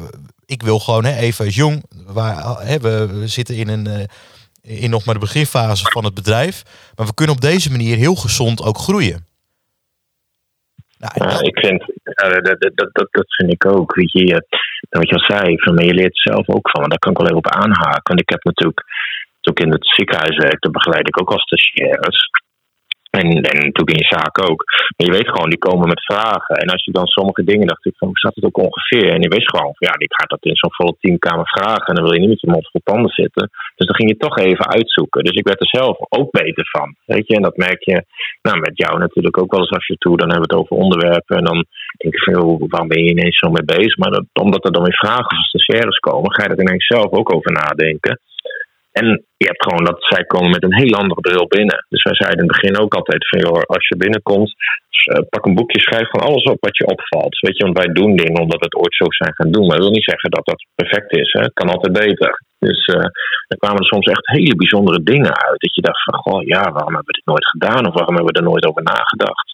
ik 0.47 0.63
wil 0.63 0.79
gewoon 0.79 1.05
hè, 1.05 1.17
even 1.17 1.49
jong, 1.49 1.85
waar, 2.07 2.61
hè, 2.61 2.79
we, 2.79 3.07
we 3.07 3.27
zitten 3.27 3.57
in 3.57 3.69
een 3.69 3.89
uh, 3.89 4.05
in 4.83 4.91
nog 4.91 5.05
maar 5.05 5.15
de 5.15 5.21
beginfase 5.21 5.91
van 5.91 6.05
het 6.05 6.15
bedrijf, 6.15 6.63
maar 6.97 7.07
we 7.07 7.15
kunnen 7.15 7.35
op 7.35 7.41
deze 7.41 7.71
manier 7.71 7.97
heel 7.97 8.15
gezond 8.15 8.63
ook 8.63 8.79
groeien. 8.79 9.27
Nou, 10.99 11.13
ja, 11.15 11.31
dat... 11.31 11.47
ik 11.47 11.59
vind, 11.59 11.85
dat, 12.03 12.61
dat, 12.61 12.91
dat, 12.93 13.09
dat 13.11 13.35
vind 13.35 13.53
ik 13.53 13.67
ook. 13.67 13.95
Weet 13.95 14.13
je, 14.13 14.47
wat 14.89 15.09
je 15.09 15.15
al 15.15 15.37
zei, 15.37 15.59
van, 15.59 15.85
je 15.85 15.95
leert 15.95 16.19
zelf 16.19 16.49
ook 16.49 16.71
van. 16.71 16.89
Daar 16.89 16.99
kan 16.99 17.13
ik 17.13 17.19
wel 17.19 17.27
even 17.27 17.39
op 17.39 17.51
aanhaken. 17.51 18.03
Want 18.03 18.21
ik 18.21 18.29
heb 18.29 18.45
natuurlijk 18.45 18.85
ook 19.49 19.61
in 19.61 19.73
het 19.73 19.87
ziekenhuis 19.97 20.37
werkte, 20.37 20.71
begeleid 20.71 21.09
ik 21.09 21.21
ook 21.21 21.33
als 21.33 21.43
stagiaires. 21.43 22.31
En, 23.21 23.29
en 23.51 23.57
natuurlijk 23.69 23.97
in 23.97 24.05
je 24.05 24.15
zaak 24.19 24.37
ook. 24.49 24.61
Maar 24.97 25.07
je 25.09 25.17
weet 25.19 25.33
gewoon, 25.33 25.51
die 25.51 25.67
komen 25.69 25.89
met 25.89 26.09
vragen. 26.13 26.55
En 26.63 26.69
als 26.75 26.85
je 26.85 26.93
dan 26.93 27.07
sommige 27.07 27.45
dingen 27.45 27.67
dacht 27.67 27.87
ik 27.87 27.97
van, 27.97 28.09
hoe 28.09 28.19
staat 28.19 28.35
het 28.35 28.45
ook 28.45 28.65
ongeveer? 28.67 29.09
En 29.13 29.23
je 29.23 29.35
wist 29.37 29.51
gewoon, 29.51 29.75
ja, 29.79 29.93
die 29.93 30.15
gaat 30.17 30.31
dat 30.31 30.45
in 30.45 30.57
zo'n 30.57 30.79
volle 30.79 30.97
teamkamer 31.01 31.49
vragen. 31.49 31.87
En 31.87 31.95
dan 31.95 32.05
wil 32.05 32.13
je 32.15 32.21
niet 32.21 32.35
met 32.35 32.41
je 32.41 32.51
mond 32.51 32.71
vol 32.71 32.81
tanden 32.85 33.11
zitten. 33.23 33.51
Dus 33.77 33.87
dan 33.87 33.97
ging 33.97 34.09
je 34.11 34.17
toch 34.17 34.39
even 34.39 34.67
uitzoeken. 34.77 35.25
Dus 35.25 35.37
ik 35.37 35.47
werd 35.47 35.61
er 35.61 35.79
zelf 35.81 35.97
ook 36.09 36.31
beter 36.31 36.67
van. 36.71 36.89
Weet 37.05 37.27
je, 37.27 37.35
en 37.37 37.43
dat 37.43 37.57
merk 37.57 37.83
je 37.85 38.05
nou, 38.43 38.59
met 38.59 38.77
jou 38.79 38.99
natuurlijk 38.99 39.39
ook 39.39 39.53
wel 39.53 39.61
eens 39.61 39.77
af 39.79 39.87
je 39.87 39.97
toe. 39.97 40.17
Dan 40.17 40.31
hebben 40.31 40.49
we 40.49 40.55
het 40.55 40.63
over 40.63 40.85
onderwerpen. 40.85 41.37
En 41.37 41.45
dan 41.45 41.65
denk 41.97 42.15
ik 42.15 42.23
van, 42.23 42.35
waarom 42.69 42.89
ben 42.89 43.05
je 43.05 43.11
ineens 43.11 43.39
zo 43.39 43.51
mee 43.51 43.65
bezig? 43.77 43.97
Maar 43.97 44.11
dat, 44.11 44.25
omdat 44.33 44.65
er 44.65 44.73
dan 44.73 44.83
weer 44.83 45.03
vragen 45.05 45.37
van 45.37 45.51
stagiaires 45.53 45.99
komen, 45.99 46.35
ga 46.35 46.43
je 46.43 46.49
er 46.49 46.61
ineens 46.61 46.87
zelf 46.87 47.11
ook 47.11 47.35
over 47.35 47.53
nadenken. 47.53 48.21
En 49.01 49.07
je 49.43 49.47
hebt 49.51 49.67
gewoon 49.67 49.85
dat 49.91 49.99
zij 50.13 50.25
komen 50.25 50.51
met 50.51 50.65
een 50.65 50.81
heel 50.83 50.95
andere 51.03 51.21
bril 51.21 51.47
binnen. 51.47 51.79
Dus 51.89 52.03
wij 52.03 52.15
zeiden 52.15 52.41
in 52.41 52.49
het 52.49 52.57
begin 52.57 52.83
ook 52.83 52.95
altijd 52.95 53.29
van 53.29 53.41
joh, 53.41 53.63
als 53.77 53.89
je 53.89 53.97
binnenkomt, 53.97 54.51
uh, 54.55 55.29
pak 55.33 55.45
een 55.45 55.59
boekje, 55.59 55.81
schrijf 55.81 56.09
van 56.11 56.21
alles 56.21 56.45
op 56.45 56.61
wat 56.61 56.77
je 56.77 56.87
opvalt. 56.95 57.39
Weet 57.39 57.57
je, 57.57 57.65
want 57.65 57.79
wij 57.79 57.91
doen 57.99 58.17
dingen 58.17 58.41
omdat 58.41 58.59
we 58.59 58.69
het 58.71 58.81
ooit 58.83 58.95
zo 58.95 59.05
zijn 59.09 59.35
gaan 59.35 59.51
doen. 59.51 59.67
Maar 59.67 59.77
dat 59.77 59.87
wil 59.87 59.99
niet 59.99 60.11
zeggen 60.13 60.31
dat 60.31 60.47
dat 60.47 60.67
perfect 60.75 61.11
is. 61.23 61.33
Hè. 61.33 61.41
Het 61.41 61.59
kan 61.61 61.69
altijd 61.69 61.93
beter. 62.05 62.31
Dus 62.59 62.81
uh, 62.87 63.07
er 63.53 63.59
kwamen 63.63 63.81
er 63.81 63.93
soms 63.93 64.07
echt 64.07 64.27
hele 64.27 64.57
bijzondere 64.57 65.03
dingen 65.03 65.35
uit. 65.47 65.61
Dat 65.61 65.75
je 65.75 65.89
dacht 65.89 66.03
van, 66.03 66.15
goh, 66.15 66.43
ja, 66.55 66.63
waarom 66.77 66.95
hebben 66.97 67.13
we 67.13 67.21
dit 67.21 67.31
nooit 67.33 67.49
gedaan? 67.55 67.87
Of 67.89 67.95
waarom 67.99 68.15
hebben 68.15 68.33
we 68.33 68.41
er 68.41 68.51
nooit 68.51 68.67
over 68.67 68.83
nagedacht? 68.83 69.49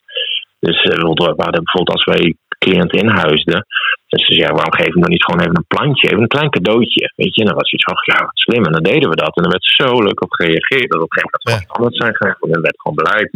Dus 0.66 0.78
uh, 0.84 0.90
bijvoorbeeld 0.90 1.96
als 1.96 2.04
wij 2.04 2.34
cliënt 2.62 2.92
inhuisden. 2.92 3.66
Dus 4.12 4.26
ze 4.26 4.34
zeggen, 4.34 4.54
waarom 4.54 4.74
geven 4.74 4.94
we 4.94 5.00
dan 5.00 5.10
niet 5.10 5.24
gewoon 5.24 5.40
even 5.40 5.56
een 5.56 5.72
plantje, 5.74 6.08
even 6.08 6.22
een 6.22 6.36
klein 6.36 6.50
cadeautje? 6.50 7.12
Weet 7.16 7.34
je, 7.34 7.40
en 7.40 7.46
dan 7.46 7.56
was 7.56 7.72
iets 7.72 7.84
van, 7.84 7.96
ja, 8.12 8.18
wat 8.24 8.38
slim. 8.44 8.64
En 8.64 8.72
dan 8.72 8.82
deden 8.82 9.08
we 9.10 9.16
dat. 9.16 9.36
En 9.36 9.42
dan 9.42 9.52
werd 9.56 9.64
zo 9.64 10.02
leuk 10.02 10.20
op 10.22 10.32
gereageerd. 10.32 10.90
Dat 10.90 11.02
op 11.02 11.12
een 11.12 11.18
gegeven 11.18 11.40
moment 11.42 11.68
ja. 11.68 11.74
anders 11.74 11.96
zijn 11.96 12.14
gegaan. 12.16 12.50
En 12.50 12.62
werd 12.68 12.80
gewoon 12.80 12.96
beleid. 13.02 13.30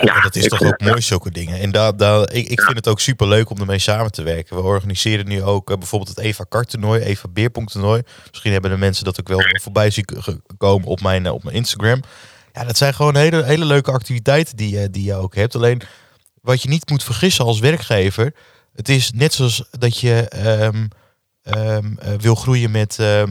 Ja, 0.00 0.20
dat 0.20 0.34
is 0.34 0.48
toch 0.48 0.62
ook 0.62 0.80
mooi, 0.80 1.00
zulke 1.00 1.30
dingen. 1.30 1.60
En 1.60 1.70
daar, 1.70 1.96
daar, 1.96 2.20
ik, 2.32 2.46
ik 2.48 2.60
vind 2.60 2.76
het 2.76 2.88
ook 2.88 3.00
super 3.00 3.28
leuk 3.28 3.50
om 3.50 3.58
ermee 3.58 3.78
samen 3.78 4.12
te 4.12 4.22
werken. 4.22 4.56
We 4.56 4.62
organiseren 4.62 5.28
nu 5.28 5.42
ook 5.42 5.70
uh, 5.70 5.76
bijvoorbeeld 5.76 6.16
het 6.16 6.24
Eva 6.24 6.44
Kart 6.48 6.70
toernooi, 6.70 7.00
Eva 7.00 7.28
Beerpong 7.28 7.70
toernooi. 7.70 8.02
Misschien 8.30 8.52
hebben 8.52 8.70
de 8.70 8.76
mensen 8.76 9.04
dat 9.04 9.20
ook 9.20 9.28
wel 9.28 9.40
voorbij 9.62 9.90
zien 9.90 10.04
komen 10.58 10.88
op 10.88 11.00
mijn, 11.00 11.30
op 11.30 11.44
mijn 11.44 11.56
Instagram. 11.56 12.02
Ja, 12.52 12.64
dat 12.64 12.76
zijn 12.76 12.94
gewoon 12.94 13.16
hele, 13.16 13.44
hele 13.44 13.64
leuke 13.64 13.90
activiteiten 13.90 14.56
die, 14.56 14.90
die 14.90 15.04
je 15.04 15.14
ook 15.14 15.34
hebt. 15.34 15.54
Alleen 15.54 15.82
wat 16.44 16.62
je 16.62 16.68
niet 16.68 16.90
moet 16.90 17.04
vergissen 17.04 17.44
als 17.44 17.58
werkgever. 17.58 18.34
Het 18.74 18.88
is 18.88 19.10
net 19.14 19.34
zoals 19.34 19.64
dat 19.70 20.00
je 20.00 20.30
um, 20.62 20.88
um, 21.56 21.98
wil 22.18 22.34
groeien 22.34 22.70
met, 22.70 22.98
uh, 23.00 23.22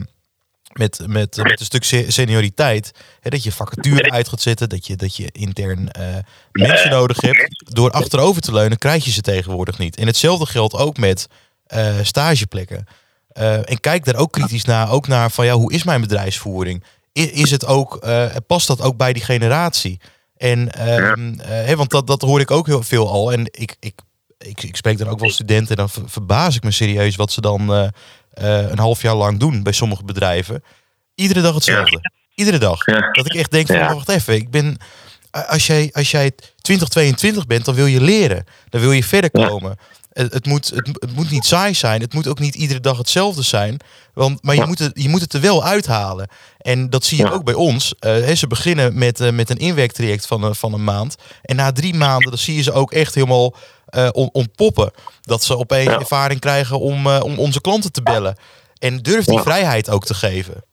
met, 0.73 0.99
met, 1.07 1.37
met 1.37 1.59
een 1.59 1.65
stuk 1.65 1.83
senioriteit. 2.11 2.91
Hè, 3.19 3.29
dat 3.29 3.43
je 3.43 3.51
vacature 3.51 4.11
uit 4.11 4.29
gaat 4.29 4.41
zetten. 4.41 4.69
Dat 4.69 4.87
je, 4.87 4.95
dat 4.95 5.15
je 5.15 5.29
intern 5.31 5.89
uh, 5.99 6.15
mensen 6.51 6.89
nodig 6.89 7.21
hebt. 7.21 7.63
Door 7.73 7.91
achterover 7.91 8.41
te 8.41 8.53
leunen 8.53 8.77
krijg 8.77 9.05
je 9.05 9.11
ze 9.11 9.21
tegenwoordig 9.21 9.77
niet. 9.77 9.97
En 9.97 10.07
hetzelfde 10.07 10.45
geldt 10.45 10.73
ook 10.73 10.97
met 10.97 11.27
stageplekken. 12.01 12.87
en 13.33 13.79
kijk 13.79 14.05
daar 14.05 14.15
ook 14.15 14.31
kritisch 14.31 14.65
naar. 14.65 14.91
Ook 14.91 15.07
naar 15.07 15.31
van 15.31 15.45
ja, 15.45 15.53
hoe 15.53 15.73
is 15.73 15.83
mijn 15.83 16.01
bedrijfsvoering? 16.01 16.83
Is, 17.11 17.29
is 17.29 17.51
het 17.51 17.65
ook, 17.65 18.07
past 18.47 18.67
dat 18.67 18.81
ook 18.81 18.97
bij 18.97 19.13
die 19.13 19.23
generatie? 19.23 19.99
En, 20.37 20.87
um, 20.89 21.39
ja. 21.47 21.75
want 21.75 21.89
dat, 21.89 22.07
dat 22.07 22.21
hoor 22.21 22.39
ik 22.39 22.51
ook 22.51 22.65
heel 22.65 22.83
veel 22.83 23.09
al. 23.09 23.31
En 23.31 23.45
ik, 23.51 23.75
ik, 23.79 23.93
ik, 24.37 24.63
ik 24.63 24.75
spreek 24.75 24.97
dan 24.97 25.07
ook 25.07 25.19
wel 25.19 25.29
studenten 25.29 25.77
en 25.77 25.87
dan 25.87 26.09
verbaas 26.09 26.55
ik 26.55 26.63
me 26.63 26.71
serieus 26.71 27.15
wat 27.15 27.31
ze 27.31 27.41
dan 27.41 27.61
uh, 27.61 27.87
uh, 28.41 28.69
een 28.69 28.79
half 28.79 29.01
jaar 29.01 29.15
lang 29.15 29.39
doen 29.39 29.63
bij 29.63 29.73
sommige 29.73 30.03
bedrijven. 30.03 30.63
Iedere 31.15 31.41
dag 31.41 31.53
hetzelfde. 31.53 31.99
Ja. 32.01 32.11
Iedere 32.35 32.57
dag. 32.57 32.85
Ja. 32.85 33.11
Dat 33.11 33.25
ik 33.25 33.33
echt 33.33 33.51
denk 33.51 33.67
van, 33.67 33.77
wacht 33.77 34.09
even, 34.09 34.35
ik 34.35 34.51
ben... 34.51 34.77
Als 35.47 35.67
jij, 35.67 35.89
als 35.93 36.11
jij 36.11 36.31
2022 36.61 37.45
bent, 37.45 37.65
dan 37.65 37.75
wil 37.75 37.85
je 37.85 38.01
leren. 38.01 38.45
Dan 38.69 38.81
wil 38.81 38.91
je 38.91 39.03
verder 39.03 39.31
komen. 39.31 39.77
Het, 40.13 40.33
het, 40.33 40.45
moet, 40.45 40.69
het, 40.69 40.87
het, 40.87 41.15
moet 41.15 41.29
niet 41.29 41.45
saai 41.45 41.73
zijn. 41.73 42.01
Het 42.01 42.13
moet 42.13 42.27
ook 42.27 42.39
niet 42.39 42.55
iedere 42.55 42.79
dag 42.79 42.97
hetzelfde 42.97 43.41
zijn. 43.41 43.79
Want, 44.13 44.43
maar 44.43 44.55
je, 44.55 44.65
moet 44.65 44.79
het, 44.79 44.91
je 44.93 45.09
moet 45.09 45.21
het 45.21 45.33
er 45.33 45.41
wel 45.41 45.63
uithalen. 45.63 46.27
En 46.57 46.89
dat 46.89 47.05
zie 47.05 47.17
je 47.17 47.31
ook 47.31 47.43
bij 47.43 47.53
ons. 47.53 47.93
Uh, 47.99 48.35
ze 48.35 48.47
beginnen 48.47 48.97
met, 48.97 49.19
uh, 49.19 49.31
met 49.31 49.49
een 49.49 49.57
inwerktraject 49.57 50.27
van, 50.27 50.45
uh, 50.45 50.53
van 50.53 50.73
een 50.73 50.83
maand. 50.83 51.15
En 51.41 51.55
na 51.55 51.71
drie 51.71 51.93
maanden 51.93 52.29
dan 52.29 52.39
zie 52.39 52.55
je 52.55 52.61
ze 52.61 52.71
ook 52.71 52.91
echt 52.91 53.15
helemaal 53.15 53.55
ontpoppen. 54.11 54.91
Dat 55.21 55.43
ze 55.43 55.57
opeens 55.57 55.89
ja. 55.89 55.99
ervaring 55.99 56.39
krijgen 56.39 56.79
om, 56.79 57.07
om 57.07 57.39
onze 57.39 57.61
klanten 57.61 57.91
te 57.91 58.01
bellen. 58.01 58.37
En 58.77 58.97
durf 58.97 59.25
die 59.25 59.39
vrijheid 59.39 59.89
ook 59.89 60.05
te 60.05 60.13
geven. 60.13 60.63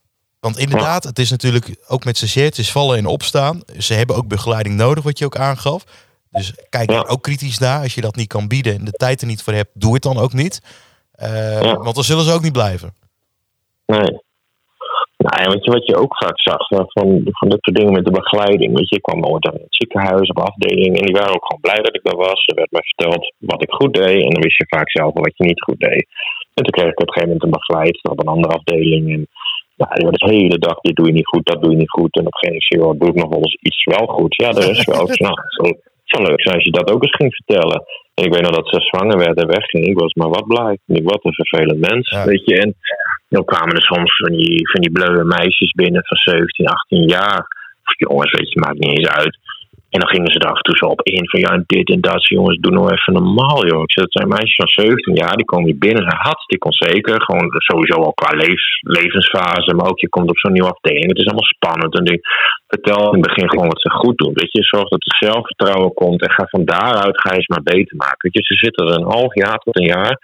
Want 0.40 0.58
inderdaad, 0.58 1.04
het 1.04 1.18
is 1.18 1.30
natuurlijk 1.30 1.76
ook 1.86 2.04
met 2.04 2.16
stagiaires, 2.16 2.56
het 2.56 2.66
is 2.66 2.72
vallen 2.72 2.98
en 2.98 3.06
opstaan. 3.06 3.62
Ze 3.78 3.94
hebben 3.94 4.16
ook 4.16 4.28
begeleiding 4.28 4.74
nodig, 4.74 5.04
wat 5.04 5.18
je 5.18 5.24
ook 5.24 5.36
aangaf. 5.36 5.84
Dus 6.30 6.54
kijk 6.68 6.90
er 6.90 7.08
ook 7.08 7.22
kritisch 7.22 7.58
naar. 7.58 7.82
Als 7.82 7.94
je 7.94 8.00
dat 8.00 8.16
niet 8.16 8.28
kan 8.28 8.48
bieden 8.48 8.74
en 8.74 8.84
de 8.84 8.92
tijd 8.92 9.20
er 9.20 9.26
niet 9.26 9.42
voor 9.42 9.52
hebt, 9.52 9.70
doe 9.74 9.94
het 9.94 10.02
dan 10.02 10.18
ook 10.18 10.32
niet. 10.32 10.60
Want 11.82 11.94
dan 11.94 12.04
zullen 12.04 12.24
ze 12.24 12.32
ook 12.32 12.42
niet 12.42 12.52
blijven. 12.52 12.94
Nee. 13.86 14.18
Nou 15.24 15.42
ja, 15.42 15.50
weet 15.50 15.64
je, 15.64 15.70
wat 15.70 15.86
je 15.86 15.96
ook 15.96 16.16
vaak 16.16 16.40
zag 16.40 16.66
van, 16.66 16.84
van 17.24 17.48
dit 17.48 17.58
soort 17.60 17.76
dingen 17.76 17.92
met 17.92 18.04
de 18.04 18.18
begeleiding. 18.20 18.76
Weet 18.76 18.88
je, 18.88 18.96
ik 18.96 19.02
kwam 19.02 19.24
ooit 19.24 19.46
aan 19.46 19.60
het 19.66 19.76
ziekenhuis 19.80 20.28
op 20.28 20.38
afdeling 20.38 20.98
en 20.98 21.06
die 21.06 21.14
waren 21.14 21.34
ook 21.34 21.46
gewoon 21.46 21.60
blij 21.66 21.80
dat 21.82 21.94
ik 21.94 22.02
daar 22.02 22.16
was. 22.16 22.46
Er 22.46 22.54
werd 22.54 22.70
me 22.70 22.82
verteld 22.82 23.32
wat 23.38 23.62
ik 23.62 23.70
goed 23.70 23.94
deed 23.94 24.22
en 24.24 24.30
dan 24.30 24.42
wist 24.42 24.56
je 24.56 24.74
vaak 24.76 24.90
zelf 24.90 25.12
wat 25.12 25.36
je 25.36 25.44
niet 25.44 25.62
goed 25.62 25.80
deed. 25.80 26.06
En 26.54 26.62
toen 26.64 26.76
kreeg 26.76 26.90
ik 26.90 27.00
op 27.00 27.06
een 27.06 27.12
gegeven 27.12 27.28
moment 27.28 27.44
een 27.44 27.58
begeleidster 27.60 28.10
op 28.10 28.20
een 28.20 28.34
andere 28.34 28.54
afdeling. 28.54 29.12
En 29.14 29.26
ja, 29.80 29.86
die 29.94 30.06
was 30.10 30.18
de 30.18 30.34
hele 30.34 30.58
dag, 30.58 30.80
dit 30.80 30.96
doe 30.96 31.06
je 31.06 31.12
niet 31.12 31.32
goed, 31.32 31.46
dat 31.46 31.62
doe 31.62 31.70
je 31.70 31.76
niet 31.76 31.96
goed. 31.98 32.16
En 32.16 32.26
op 32.26 32.34
een 32.34 32.50
gegeven 32.50 32.78
moment, 32.78 33.00
doe 33.00 33.08
ik 33.08 33.22
nog 33.22 33.28
wel 33.28 33.42
eens 33.42 33.58
iets 33.60 33.84
wel 33.84 34.06
goed. 34.06 34.34
Ja, 34.36 34.50
dat 34.50 34.68
is 34.68 34.84
wel. 34.84 35.06
nou, 35.26 35.36
zou 36.10 36.26
leuk 36.26 36.42
zijn 36.42 36.54
als 36.54 36.64
je 36.64 36.78
dat 36.80 36.90
ook 36.92 37.02
eens 37.02 37.16
ging 37.16 37.34
vertellen. 37.34 37.78
En 38.14 38.24
ik 38.24 38.32
weet 38.32 38.42
nog 38.42 38.56
dat 38.56 38.68
ze 38.68 38.80
zwanger 38.80 39.18
werd 39.18 39.36
en 39.40 39.46
wegging. 39.46 39.86
Ik 39.86 39.98
was 39.98 40.12
maar 40.14 40.28
wat 40.28 40.46
blij. 40.46 40.78
Ik 40.86 41.08
wat 41.12 41.24
een 41.24 41.40
vervelend 41.42 41.80
mens, 41.88 42.10
ja. 42.10 42.24
weet 42.24 42.44
je. 42.44 42.54
En 42.64 42.74
dan 43.28 43.44
kwamen 43.44 43.74
er 43.74 43.82
soms 43.82 44.16
van 44.16 44.32
die, 44.32 44.70
van 44.72 44.80
die 44.80 44.92
bleuwe 44.92 45.24
meisjes 45.24 45.72
binnen 45.72 46.02
van 46.04 46.16
17, 46.16 46.66
18 46.66 47.08
jaar. 47.08 47.42
Of 47.84 47.94
jongens, 48.08 48.32
weet 48.38 48.52
je, 48.52 48.60
maakt 48.60 48.78
niet 48.78 48.98
eens 48.98 49.08
uit. 49.08 49.38
En 49.92 50.00
dan 50.00 50.12
gingen 50.14 50.32
ze 50.32 50.38
er 50.38 50.50
af 50.50 50.60
en 50.60 50.66
toe 50.68 50.76
zo 50.76 50.86
op 50.86 51.02
in 51.02 51.28
van 51.32 51.40
ja, 51.40 51.62
dit 51.66 51.88
en 51.94 52.00
dat. 52.00 52.26
Jongens, 52.26 52.58
doe 52.60 52.72
nou 52.72 52.92
even 52.92 53.12
normaal, 53.12 53.66
joh. 53.70 53.82
Ik 53.82 53.92
zei, 53.92 54.06
dat 54.06 54.18
zijn 54.18 54.34
meisjes 54.36 54.60
van 54.62 54.84
17 54.84 55.14
jaar, 55.22 55.36
die 55.36 55.50
komen 55.52 55.66
hier 55.70 55.84
binnen, 55.86 56.08
zijn 56.08 56.26
hartstikke 56.28 56.66
onzeker. 56.70 57.22
Gewoon 57.22 57.48
sowieso 57.70 57.96
al 58.02 58.20
qua 58.20 58.32
levens, 58.42 58.78
levensfase, 58.98 59.74
maar 59.74 59.88
ook 59.90 60.00
je 60.00 60.08
komt 60.08 60.30
op 60.30 60.38
zo'n 60.38 60.52
nieuwe 60.52 60.74
afdeling. 60.74 61.08
Het 61.08 61.22
is 61.22 61.26
allemaal 61.26 61.54
spannend. 61.56 61.92
En 61.98 62.06
ik 62.14 62.22
vertel 62.66 63.02
in 63.06 63.20
het 63.20 63.28
begin 63.28 63.50
gewoon 63.50 63.72
wat 63.72 63.80
ze 63.80 63.90
goed 63.90 64.18
doen. 64.18 64.34
Weet 64.34 64.52
je, 64.52 64.62
zorg 64.62 64.88
dat 64.88 65.06
er 65.06 65.28
zelfvertrouwen 65.28 65.94
komt 65.94 66.20
en 66.22 66.30
ga 66.30 66.44
van 66.54 66.64
daaruit 66.64 67.20
ga 67.20 67.30
je 67.30 67.36
eens 67.36 67.52
maar 67.54 67.68
beter 67.74 67.96
maken. 67.96 68.24
Weet 68.26 68.36
je, 68.38 68.54
ze 68.54 68.64
zitten 68.64 68.86
er 68.86 68.94
een 68.94 69.14
half 69.16 69.34
jaar 69.34 69.58
tot 69.58 69.78
een 69.78 69.92
jaar. 69.96 70.14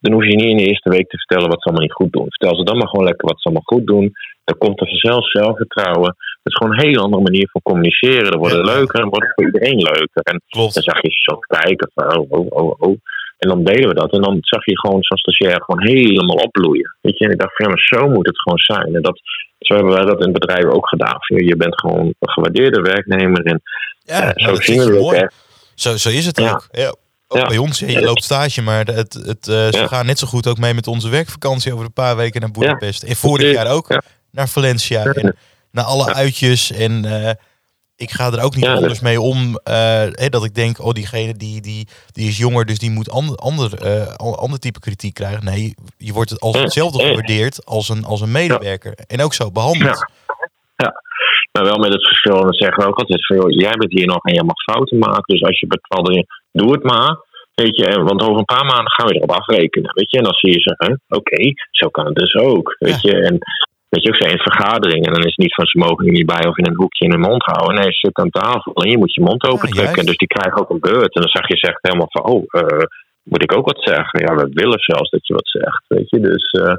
Dan 0.00 0.12
hoef 0.12 0.24
je 0.24 0.36
niet 0.36 0.52
in 0.54 0.56
de 0.56 0.68
eerste 0.70 0.90
week 0.90 1.08
te 1.08 1.18
vertellen 1.22 1.48
wat 1.48 1.62
ze 1.62 1.68
allemaal 1.68 1.86
niet 1.86 2.00
goed 2.00 2.12
doen. 2.12 2.26
Vertel 2.28 2.56
ze 2.56 2.64
dan 2.64 2.78
maar 2.78 2.88
gewoon 2.88 3.08
lekker 3.10 3.28
wat 3.28 3.40
ze 3.40 3.44
allemaal 3.48 3.72
goed 3.72 3.86
doen. 3.86 4.12
Dan 4.44 4.58
komt 4.58 4.80
er 4.80 4.88
vanzelf 4.88 5.30
zelfvertrouwen. 5.30 6.16
Het 6.46 6.54
is 6.54 6.60
gewoon 6.60 6.72
een 6.72 6.86
hele 6.86 7.00
andere 7.06 7.22
manier 7.22 7.48
van 7.50 7.62
communiceren. 7.62 8.30
Dan 8.30 8.38
wordt 8.38 8.54
het 8.54 8.66
leuker 8.66 9.00
en 9.00 9.08
wordt 9.08 9.26
het 9.26 9.34
voor 9.34 9.44
iedereen 9.44 9.78
leuker. 9.78 10.22
En 10.22 10.42
Klopt. 10.48 10.74
dan 10.74 10.82
zag 10.82 11.02
je 11.02 11.10
zo 11.10 11.38
kijken 11.38 11.90
van 11.94 12.18
oh, 12.18 12.30
oh, 12.30 12.46
oh, 12.50 12.74
oh. 12.78 12.96
En 13.38 13.48
dan 13.48 13.64
deden 13.64 13.88
we 13.88 13.94
dat. 13.94 14.12
En 14.12 14.22
dan 14.22 14.38
zag 14.40 14.64
je 14.64 14.78
gewoon 14.78 15.02
zo'n 15.02 15.18
stagiair 15.18 15.62
gewoon 15.62 15.86
helemaal 15.86 16.36
opbloeien. 16.36 16.96
Weet 17.00 17.18
je, 17.18 17.24
en 17.24 17.30
ik 17.30 17.38
dacht 17.38 17.58
ja, 17.58 17.68
maar 17.68 17.84
zo 17.84 18.08
moet 18.08 18.26
het 18.26 18.40
gewoon 18.40 18.58
zijn. 18.58 18.94
En 18.94 19.02
dat, 19.02 19.20
zo 19.58 19.74
hebben 19.74 19.92
wij 19.92 20.04
dat 20.04 20.24
in 20.24 20.32
bedrijven 20.32 20.72
ook 20.72 20.88
gedaan. 20.88 21.18
Je 21.26 21.56
bent 21.56 21.80
gewoon 21.80 22.06
een 22.06 22.30
gewaardeerde 22.30 22.80
werknemer. 22.80 23.42
En 23.42 23.62
ja, 24.04 24.36
uh, 24.36 24.46
zo 24.46 24.54
zien 24.54 24.78
we 24.78 25.04
het 25.04 25.22
echt. 25.22 25.34
Zo, 25.74 25.96
zo 25.96 26.08
is 26.08 26.26
het 26.26 26.38
ja. 26.38 26.52
ook. 26.52 26.68
Ja. 26.70 26.94
Ook 27.28 27.38
ja. 27.38 27.46
bij 27.46 27.58
ons, 27.58 27.78
je 27.78 28.00
loopt 28.00 28.24
stage, 28.24 28.62
maar 28.62 28.86
het, 28.86 29.12
het, 29.12 29.46
uh, 29.48 29.66
ze 29.66 29.84
gaan 29.88 30.06
net 30.06 30.18
zo 30.18 30.26
goed 30.26 30.46
ook 30.46 30.58
mee 30.58 30.74
met 30.74 30.86
onze 30.86 31.08
werkvakantie 31.08 31.72
over 31.72 31.84
een 31.84 31.92
paar 31.92 32.16
weken 32.16 32.40
naar 32.40 32.50
Boedapest. 32.50 33.02
En 33.02 33.16
vorig 33.16 33.52
jaar 33.52 33.70
ook 33.70 34.00
naar 34.30 34.48
Valencia. 34.48 35.04
En 35.04 35.36
naar 35.76 35.84
alle 35.84 36.14
uitjes. 36.14 36.72
En 36.72 36.92
uh, 37.04 37.30
ik 37.96 38.10
ga 38.10 38.32
er 38.32 38.42
ook 38.42 38.56
niet 38.56 38.66
anders 38.66 39.00
mee 39.00 39.20
om. 39.20 39.60
Hè, 40.22 40.28
dat 40.28 40.44
ik 40.44 40.54
denk, 40.54 40.84
oh, 40.84 40.92
diegene 40.92 41.34
die, 41.34 41.60
die, 41.60 41.88
die 42.12 42.28
is 42.28 42.38
jonger, 42.38 42.64
dus 42.64 42.78
die 42.78 42.90
moet 42.90 43.10
ander, 43.10 43.36
ander, 43.36 43.70
uh, 43.84 44.14
ander 44.16 44.58
type 44.58 44.80
kritiek 44.80 45.14
krijgen. 45.14 45.44
Nee, 45.44 45.74
je 45.96 46.12
wordt 46.12 46.30
het 46.30 46.40
als 46.40 46.58
hetzelfde 46.58 47.04
gewaardeerd 47.04 47.64
als 47.64 47.88
een, 47.88 48.04
als 48.04 48.20
een 48.20 48.32
medewerker. 48.32 48.94
En 49.06 49.20
ook 49.22 49.34
zo 49.34 49.50
behandeld. 49.50 50.04
Ja. 50.76 51.02
Maar 51.52 51.64
wel 51.64 51.78
met 51.78 51.92
het 51.92 52.06
verschil, 52.06 52.42
dat 52.42 52.56
zeggen 52.56 52.82
we 52.82 52.88
ook 52.88 52.98
altijd 52.98 53.26
veel. 53.26 53.50
Jij 53.50 53.72
bent 53.72 53.92
hier 53.92 54.06
nog 54.06 54.24
en 54.24 54.34
jij 54.34 54.42
mag 54.42 54.62
fouten 54.62 54.98
maken. 54.98 55.34
Dus 55.34 55.42
als 55.42 55.60
je 55.60 55.66
bepaalde, 55.66 56.26
doe 56.52 56.72
het 56.72 56.82
maar. 56.82 57.24
Weet 57.54 57.76
je, 57.76 58.02
want 58.02 58.22
over 58.22 58.38
een 58.38 58.54
paar 58.56 58.64
maanden 58.64 58.92
gaan 58.92 59.06
we 59.06 59.14
erop 59.14 59.32
afrekenen. 59.32 59.94
Weet 59.94 60.10
je, 60.10 60.18
en 60.18 60.24
dan 60.24 60.32
zie 60.32 60.52
je 60.52 60.60
ze, 60.60 60.98
oké, 61.08 61.16
okay, 61.16 61.52
zo 61.70 61.88
kan 61.88 62.06
het 62.06 62.14
dus 62.14 62.34
ook. 62.34 62.76
Weet 62.78 63.02
ja. 63.02 63.10
je, 63.10 63.22
en 63.22 63.38
Weet 63.96 64.04
je, 64.04 64.12
ook 64.12 64.22
zijn 64.22 64.38
in 64.38 64.50
vergaderingen. 64.50 65.06
En 65.06 65.16
dan 65.16 65.28
is 65.28 65.36
het 65.36 65.44
niet 65.44 65.58
van 65.58 65.66
ze 65.66 65.78
mogen 65.78 66.06
er 66.06 66.18
niet 66.18 66.32
bij 66.34 66.46
of 66.46 66.58
in 66.58 66.66
een 66.66 66.80
hoekje 66.82 67.04
in 67.04 67.14
hun 67.14 67.28
mond 67.28 67.44
houden. 67.44 67.74
Nee, 67.74 67.92
ze 67.92 68.06
zitten 68.06 68.22
aan 68.24 68.40
tafel 68.42 68.72
en 68.74 68.90
je 68.90 68.98
moet 68.98 69.14
je 69.14 69.28
mond 69.28 69.42
open 69.52 69.68
trekken. 69.68 70.02
Ja, 70.02 70.08
dus 70.10 70.22
die 70.22 70.34
krijgen 70.36 70.60
ook 70.60 70.70
een 70.70 70.88
beurt. 70.90 71.14
En 71.14 71.22
dan 71.24 71.36
zag 71.36 71.48
je 71.48 71.56
zegt 71.56 71.86
helemaal 71.86 72.10
van, 72.10 72.24
oh, 72.32 72.42
uh, 72.60 72.86
moet 73.22 73.42
ik 73.42 73.56
ook 73.56 73.66
wat 73.72 73.82
zeggen? 73.92 74.20
Ja, 74.24 74.34
we 74.34 74.46
willen 74.52 74.80
zelfs 74.80 75.10
dat 75.10 75.26
je 75.26 75.34
wat 75.34 75.48
zegt. 75.48 75.84
Weet 75.88 76.10
je, 76.10 76.20
dus. 76.20 76.52
Uh, 76.52 76.76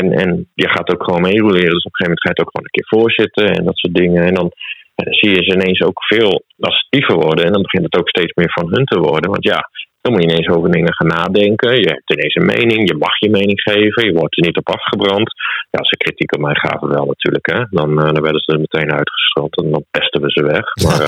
en, 0.00 0.12
en 0.12 0.48
je 0.54 0.68
gaat 0.68 0.90
ook 0.92 1.04
gewoon 1.04 1.20
meeroleren. 1.20 1.76
Dus 1.76 1.88
op 1.88 1.92
een 1.92 1.98
gegeven 1.98 2.12
moment 2.12 2.24
ga 2.24 2.30
je 2.30 2.36
het 2.36 2.44
ook 2.44 2.52
gewoon 2.52 2.66
een 2.66 2.78
keer 2.78 2.92
voorzitten 2.96 3.46
en 3.56 3.64
dat 3.64 3.78
soort 3.78 3.94
dingen. 3.94 4.22
En 4.28 4.34
dan, 4.34 4.48
en 4.94 5.04
dan 5.04 5.14
zie 5.14 5.30
je 5.30 5.42
ze 5.42 5.54
ineens 5.54 5.82
ook 5.82 6.04
veel 6.04 6.44
assertiever 6.60 7.14
worden. 7.14 7.44
En 7.44 7.52
dan 7.52 7.62
begint 7.62 7.84
het 7.84 7.98
ook 7.98 8.08
steeds 8.08 8.34
meer 8.34 8.52
van 8.58 8.66
hun 8.74 8.84
te 8.84 8.98
worden. 8.98 9.30
Want 9.30 9.44
ja, 9.44 9.60
Dan 10.00 10.12
moet 10.12 10.22
je 10.22 10.28
ineens 10.28 10.48
over 10.48 10.70
dingen 10.70 10.94
gaan 10.94 11.06
nadenken. 11.06 11.80
Je 11.80 11.88
hebt 11.88 12.12
ineens 12.12 12.34
een 12.34 12.46
mening, 12.46 12.88
je 12.88 12.96
mag 12.96 13.18
je 13.18 13.30
mening 13.30 13.60
geven, 13.60 14.04
je 14.04 14.12
wordt 14.12 14.36
er 14.36 14.46
niet 14.46 14.56
op 14.56 14.68
afgebrand. 14.68 15.32
Ja, 15.70 15.78
als 15.78 15.88
ze 15.88 15.96
kritiek 15.96 16.34
op 16.34 16.40
mij 16.40 16.54
gaven 16.54 16.88
wel 16.88 17.06
natuurlijk, 17.06 17.46
hè. 17.46 17.64
Dan, 17.70 17.90
uh, 17.90 18.12
dan 18.12 18.22
werden 18.22 18.40
ze 18.40 18.52
er 18.52 18.60
meteen 18.60 18.92
uitgestrald 18.92 19.56
en 19.56 19.70
dan 19.70 19.84
pesten 19.90 20.20
we 20.20 20.30
ze 20.30 20.42
weg. 20.42 20.66
Maar, 20.84 21.02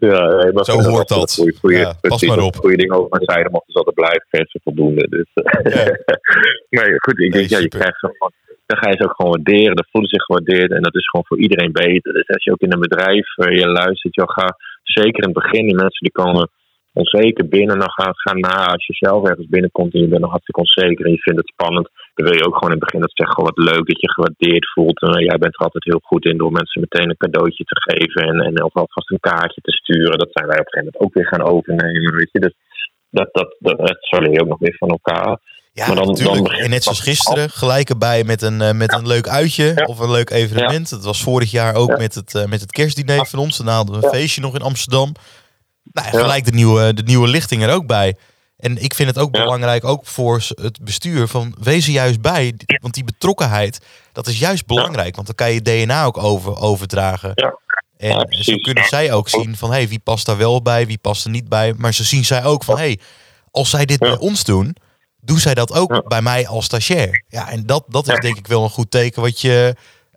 ja, 0.10 0.42
nee, 0.42 0.52
maar 0.52 0.64
Zo 0.64 0.80
hoort 0.80 1.08
dat. 1.08 1.34
Goeie, 1.34 1.56
goeie, 1.60 1.78
ja, 1.78 1.94
pas 2.00 2.22
maar 2.22 2.38
op. 2.38 2.56
Goede 2.56 2.76
dingen 2.76 2.96
over 2.96 3.10
mijn 3.10 3.24
zijde 3.24 3.50
mochten 3.50 3.72
ze 3.72 3.78
altijd 3.78 3.94
blijven, 3.94 4.60
voldoende. 4.62 5.08
Dus, 5.08 5.30
ja. 5.74 5.84
nee, 6.82 6.94
goed, 6.96 7.18
ik 7.20 7.32
denk, 7.32 7.48
ja, 7.48 7.58
je 7.58 7.68
krijgt 7.68 7.98
gewoon 7.98 8.32
dan 8.66 8.80
ga 8.80 8.90
je 8.90 8.96
ze 8.96 9.04
ook 9.04 9.16
gewoon 9.16 9.32
waarderen. 9.32 9.76
Dan 9.76 9.90
voelen 9.90 10.10
ze 10.10 10.16
zich 10.16 10.24
gewaardeerd 10.24 10.70
en 10.70 10.82
dat 10.82 10.94
is 10.94 11.08
gewoon 11.08 11.26
voor 11.26 11.38
iedereen 11.38 11.72
beter. 11.72 12.12
Dus 12.12 12.28
als 12.28 12.44
je 12.44 12.52
ook 12.52 12.60
in 12.60 12.72
een 12.72 12.86
bedrijf 12.88 13.26
je 13.36 13.68
luistert, 13.68 14.14
joh, 14.14 14.28
ga 14.28 14.56
zeker 14.82 15.22
in 15.22 15.30
het 15.30 15.42
begin, 15.42 15.66
die 15.66 15.82
mensen 15.84 16.06
die 16.06 16.22
komen 16.22 16.50
onzeker 16.92 17.48
binnen, 17.48 17.78
dan 17.78 17.90
gaan, 17.90 18.12
gaan 18.14 18.40
na 18.40 18.66
als 18.66 18.86
je 18.86 19.06
zelf 19.06 19.28
ergens 19.28 19.48
binnenkomt 19.48 19.94
en 19.94 20.00
je 20.00 20.08
bent 20.08 20.20
nog 20.20 20.30
hartstikke 20.30 20.60
onzeker 20.60 21.04
en 21.04 21.10
je 21.10 21.26
vindt 21.26 21.40
het 21.40 21.54
spannend, 21.54 21.90
dan 22.14 22.26
wil 22.26 22.36
je 22.36 22.46
ook 22.46 22.54
gewoon 22.54 22.72
in 22.72 22.78
het 22.78 22.86
begin 22.86 23.00
dat 23.00 23.20
zeggen, 23.20 23.44
wat 23.44 23.58
leuk 23.70 23.86
dat 23.90 24.00
je 24.00 24.12
gewaardeerd 24.12 24.66
voelt. 24.72 25.00
En 25.00 25.24
jij 25.24 25.38
bent 25.38 25.54
er 25.54 25.64
altijd 25.64 25.84
heel 25.84 26.02
goed 26.02 26.24
in 26.24 26.36
door 26.36 26.52
mensen 26.52 26.80
meteen 26.80 27.08
een 27.10 27.24
cadeautje 27.24 27.64
te 27.64 27.80
geven 27.86 28.22
en, 28.22 28.38
en 28.40 28.64
of 28.64 28.74
alvast 28.74 29.10
een 29.10 29.28
kaartje 29.30 29.60
te 29.60 29.72
sturen. 29.80 30.18
Dat 30.18 30.32
zijn 30.32 30.46
wij 30.46 30.60
op 30.60 30.66
een 30.66 30.72
gegeven 30.72 30.92
moment 30.92 31.02
ook 31.04 31.14
weer 31.14 31.30
gaan 31.32 31.52
overnemen, 31.54 32.14
weet 32.14 32.32
je. 32.32 32.40
Dus 32.40 32.56
dat, 33.10 33.28
dat, 33.32 33.56
dat, 33.58 33.78
dat, 33.78 34.40
ook 34.40 34.52
nog 34.52 34.58
weer 34.58 34.76
van 34.78 34.88
elkaar. 34.88 35.40
Ja, 35.74 35.86
maar 35.86 35.96
dan, 35.96 36.06
natuurlijk. 36.06 36.46
Dan 36.46 36.54
en 36.54 36.70
net 36.70 36.82
zoals 36.82 37.00
gisteren, 37.00 37.50
gelijk 37.50 37.88
erbij 37.88 38.24
met 38.24 38.42
een, 38.42 38.60
uh, 38.60 38.70
met 38.72 38.92
een 38.92 39.06
leuk 39.06 39.28
uitje 39.28 39.86
of 39.86 39.98
een 39.98 40.10
leuk 40.10 40.30
evenement. 40.30 40.90
Het 40.90 41.04
was 41.04 41.22
vorig 41.22 41.50
jaar 41.50 41.74
ook 41.74 41.98
met, 41.98 42.14
het, 42.14 42.34
uh, 42.34 42.44
met 42.44 42.60
het 42.60 42.72
kerstdiner 42.72 43.26
van 43.26 43.38
ons. 43.38 43.56
Daarna 43.56 43.74
hadden 43.74 44.00
we 44.00 44.06
een 44.06 44.12
feestje 44.12 44.40
nog 44.40 44.54
in 44.54 44.62
Amsterdam. 44.62 45.14
Nou, 45.92 46.08
gelijk 46.08 46.44
de 46.44 46.52
nieuwe, 46.52 46.94
de 46.94 47.02
nieuwe 47.02 47.28
lichting 47.28 47.62
er 47.62 47.72
ook 47.72 47.86
bij. 47.86 48.16
En 48.56 48.82
ik 48.82 48.94
vind 48.94 49.08
het 49.08 49.18
ook 49.18 49.30
belangrijk, 49.30 49.84
ook 49.84 50.06
voor 50.06 50.42
het 50.54 50.84
bestuur, 50.84 51.28
van 51.28 51.54
wees 51.60 51.86
er 51.86 51.92
juist 51.92 52.20
bij. 52.20 52.54
Want 52.80 52.94
die 52.94 53.04
betrokkenheid, 53.04 53.80
dat 54.12 54.26
is 54.26 54.38
juist 54.38 54.66
belangrijk. 54.66 55.14
Want 55.14 55.26
dan 55.26 55.36
kan 55.36 55.52
je 55.52 55.62
DNA 55.62 56.04
ook 56.04 56.18
over, 56.18 56.56
overdragen. 56.56 57.32
Ja. 57.34 57.58
En 57.96 58.26
zo 58.44 58.56
kunnen 58.56 58.84
zij 58.84 59.12
ook 59.12 59.28
zien 59.28 59.56
van, 59.56 59.70
hé, 59.70 59.76
hey, 59.76 59.88
wie 59.88 59.98
past 59.98 60.26
daar 60.26 60.36
wel 60.36 60.62
bij, 60.62 60.86
wie 60.86 60.98
past 60.98 61.24
er 61.24 61.30
niet 61.30 61.48
bij. 61.48 61.74
Maar 61.76 61.94
zo 61.94 62.02
zien 62.02 62.24
zij 62.24 62.44
ook 62.44 62.64
van, 62.64 62.76
hé, 62.76 62.82
hey, 62.82 62.98
als 63.50 63.70
zij 63.70 63.84
dit 63.84 63.98
bij 63.98 64.18
ons 64.18 64.44
doen, 64.44 64.76
doen 65.24 65.38
zij 65.38 65.54
dat 65.54 65.72
ook 65.72 66.08
bij 66.08 66.22
mij 66.22 66.48
als 66.48 66.64
stagiair. 66.64 67.24
Ja, 67.28 67.50
en 67.50 67.66
dat, 67.66 67.84
dat 67.88 68.08
is 68.08 68.20
denk 68.20 68.36
ik 68.36 68.46
wel 68.46 68.62
een 68.62 68.70
goed 68.70 68.90
teken 68.90 69.22
wat 69.22 69.40
je, 69.40 69.74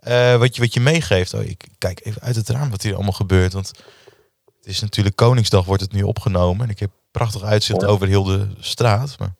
uh, 0.08 0.36
wat 0.36 0.56
je, 0.56 0.62
wat 0.62 0.74
je 0.74 0.80
meegeeft. 0.80 1.34
Oh, 1.34 1.42
ik 1.42 1.64
kijk 1.78 2.00
even 2.04 2.22
uit 2.22 2.36
het 2.36 2.48
raam 2.48 2.70
wat 2.70 2.82
hier 2.82 2.94
allemaal 2.94 3.12
gebeurt. 3.12 3.52
Want 3.52 3.72
het 4.56 4.66
is 4.66 4.80
natuurlijk 4.80 5.16
Koningsdag 5.16 5.64
wordt 5.64 5.82
het 5.82 5.92
nu 5.92 6.02
opgenomen. 6.02 6.64
En 6.64 6.70
ik 6.70 6.78
heb 6.78 6.90
prachtig 7.10 7.42
uitzicht 7.42 7.84
over 7.84 8.06
heel 8.06 8.24
de 8.24 8.46
straat. 8.60 9.16
Maar 9.18 9.34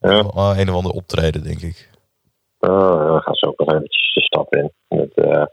ja. 0.00 0.58
een 0.58 0.68
of 0.70 0.74
ander 0.74 0.92
optreden, 0.92 1.42
denk 1.42 1.60
ik. 1.60 1.90
Uh, 2.60 3.14
we 3.14 3.20
gaan 3.20 3.34
zo 3.34 3.46
ook 3.46 3.58
nog 3.58 3.68
eventjes 3.68 4.14
de 4.14 4.20
stap 4.20 4.54
in. 4.54 4.72
Met, 4.88 5.12
uh, 5.14 5.44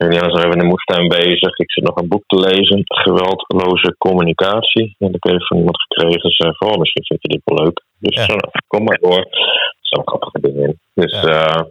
en 0.00 0.12
ja, 0.12 0.30
zijn 0.30 0.48
we 0.48 0.52
in 0.52 0.58
de 0.58 0.64
moestuin 0.64 1.08
bezig. 1.08 1.58
Ik 1.58 1.72
zit 1.72 1.84
nog 1.84 1.96
een 1.96 2.08
boek 2.08 2.22
te 2.26 2.38
lezen. 2.38 2.82
Geweldloze 2.84 3.94
communicatie. 3.98 4.94
En 4.98 5.12
ik 5.12 5.24
heb 5.24 5.42
van 5.42 5.56
iemand 5.56 5.82
gekregen. 5.82 6.30
Ze 6.30 6.54
van, 6.56 6.68
oh, 6.68 6.78
misschien 6.78 7.04
vind 7.04 7.22
je 7.22 7.28
dit 7.28 7.40
wel 7.44 7.64
leuk. 7.64 7.84
Dus 7.98 8.14
ja. 8.14 8.36
kom 8.66 8.84
maar 8.84 8.98
door. 9.00 9.18
Er 9.18 9.78
staan 9.80 10.08
grappige 10.08 10.40
dingen 10.40 10.62
in. 10.62 10.80
Dus 10.94 11.12
ja. 11.12 11.48
uh, 11.48 11.62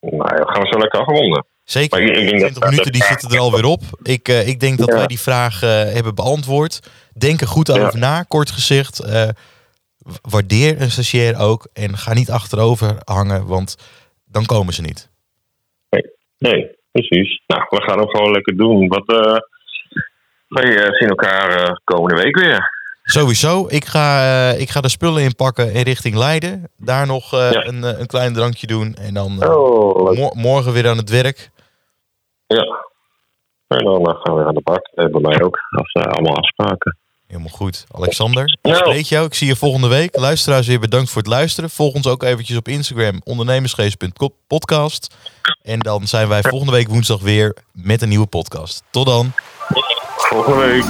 nou, 0.00 0.48
gaan 0.48 0.62
we 0.62 0.68
zo 0.70 0.78
lekker 0.78 1.00
afronden. 1.00 1.46
Zeker, 1.64 2.02
maar 2.02 2.16
ik, 2.16 2.38
20 2.38 2.62
minuten 2.62 2.92
die 2.92 3.02
zitten 3.02 3.30
er 3.30 3.38
alweer 3.38 3.64
op. 3.64 3.82
Ik, 4.02 4.28
uh, 4.28 4.48
ik 4.48 4.60
denk 4.60 4.78
dat 4.78 4.92
wij 4.92 5.06
die 5.06 5.20
vraag 5.20 5.60
hebben 5.60 6.14
beantwoord. 6.14 6.90
Denk 7.18 7.40
er 7.40 7.46
goed 7.46 7.70
over 7.70 7.98
na, 7.98 8.22
kort 8.22 8.50
gezegd. 8.50 9.04
waardeer 10.20 10.80
een 10.80 10.90
stagiair 10.90 11.38
ook. 11.38 11.68
En 11.72 11.96
ga 11.96 12.14
niet 12.14 12.30
achterover 12.30 12.96
hangen, 13.04 13.46
want 13.46 13.76
dan 14.24 14.44
komen 14.44 14.74
ze 14.74 14.82
niet. 14.82 15.10
Nee, 15.90 16.02
nee 16.38 16.75
precies. 17.00 17.42
Nou, 17.46 17.66
we 17.68 17.82
gaan 17.82 18.00
ook 18.00 18.10
gewoon 18.10 18.30
lekker 18.30 18.56
doen. 18.56 18.88
Wat, 18.88 19.04
uh, 19.06 19.36
wij 20.48 20.72
zien 20.92 21.08
elkaar 21.08 21.60
uh, 21.60 21.74
komende 21.84 22.22
week 22.22 22.36
weer. 22.36 22.74
Sowieso. 23.02 23.66
Ik 23.68 23.84
ga, 23.84 24.50
ik 24.50 24.70
ga 24.70 24.80
de 24.80 24.88
spullen 24.88 25.22
inpakken 25.22 25.72
in 25.72 25.82
richting 25.82 26.16
Leiden. 26.16 26.68
Daar 26.76 27.06
nog 27.06 27.30
ja. 27.30 27.66
een, 27.66 27.82
een 28.00 28.06
klein 28.06 28.32
drankje 28.32 28.66
doen. 28.66 28.94
En 28.94 29.14
dan 29.14 29.48
oh, 29.48 30.16
mo 30.16 30.30
morgen 30.34 30.72
weer 30.72 30.88
aan 30.88 30.96
het 30.96 31.10
werk. 31.10 31.50
Ja. 32.46 32.84
En 33.68 33.84
dan 33.84 34.06
gaan 34.06 34.34
we 34.34 34.38
weer 34.38 34.46
aan 34.46 34.54
de 34.54 34.62
bak. 34.62 34.90
Bij 34.94 35.20
mij 35.20 35.42
ook. 35.42 35.58
Als 35.70 35.92
we 35.92 36.04
allemaal 36.04 36.36
afspraken. 36.36 36.96
Helemaal 37.26 37.52
goed. 37.52 37.84
Alexander, 37.90 38.58
ik 38.62 38.74
spreek 38.74 39.06
jou. 39.06 39.26
Ik 39.26 39.34
zie 39.34 39.46
je 39.46 39.56
volgende 39.56 39.88
week. 39.88 40.16
Luisteraars 40.16 40.66
weer 40.66 40.80
bedankt 40.80 41.10
voor 41.10 41.22
het 41.22 41.30
luisteren. 41.30 41.70
Volg 41.70 41.94
ons 41.94 42.06
ook 42.06 42.22
eventjes 42.22 42.56
op 42.56 42.68
Instagram, 42.68 43.20
ondernemersgeest.podcast. 43.24 45.14
En 45.62 45.78
dan 45.78 46.06
zijn 46.06 46.28
wij 46.28 46.42
volgende 46.42 46.72
week 46.72 46.88
woensdag 46.88 47.20
weer 47.20 47.56
met 47.72 48.02
een 48.02 48.08
nieuwe 48.08 48.26
podcast. 48.26 48.82
Tot 48.90 49.06
dan. 49.06 49.32
Volgende 50.16 50.58
week. 50.58 50.84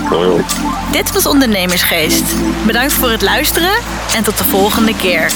Dit 0.93 1.13
was 1.13 1.27
Ondernemersgeest. 1.27 2.25
Bedankt 2.67 2.93
voor 2.93 3.11
het 3.11 3.23
luisteren 3.23 3.79
en 4.15 4.25
tot 4.25 4.39
de 4.39 4.45
volgende 4.45 4.97
keer. 4.97 5.33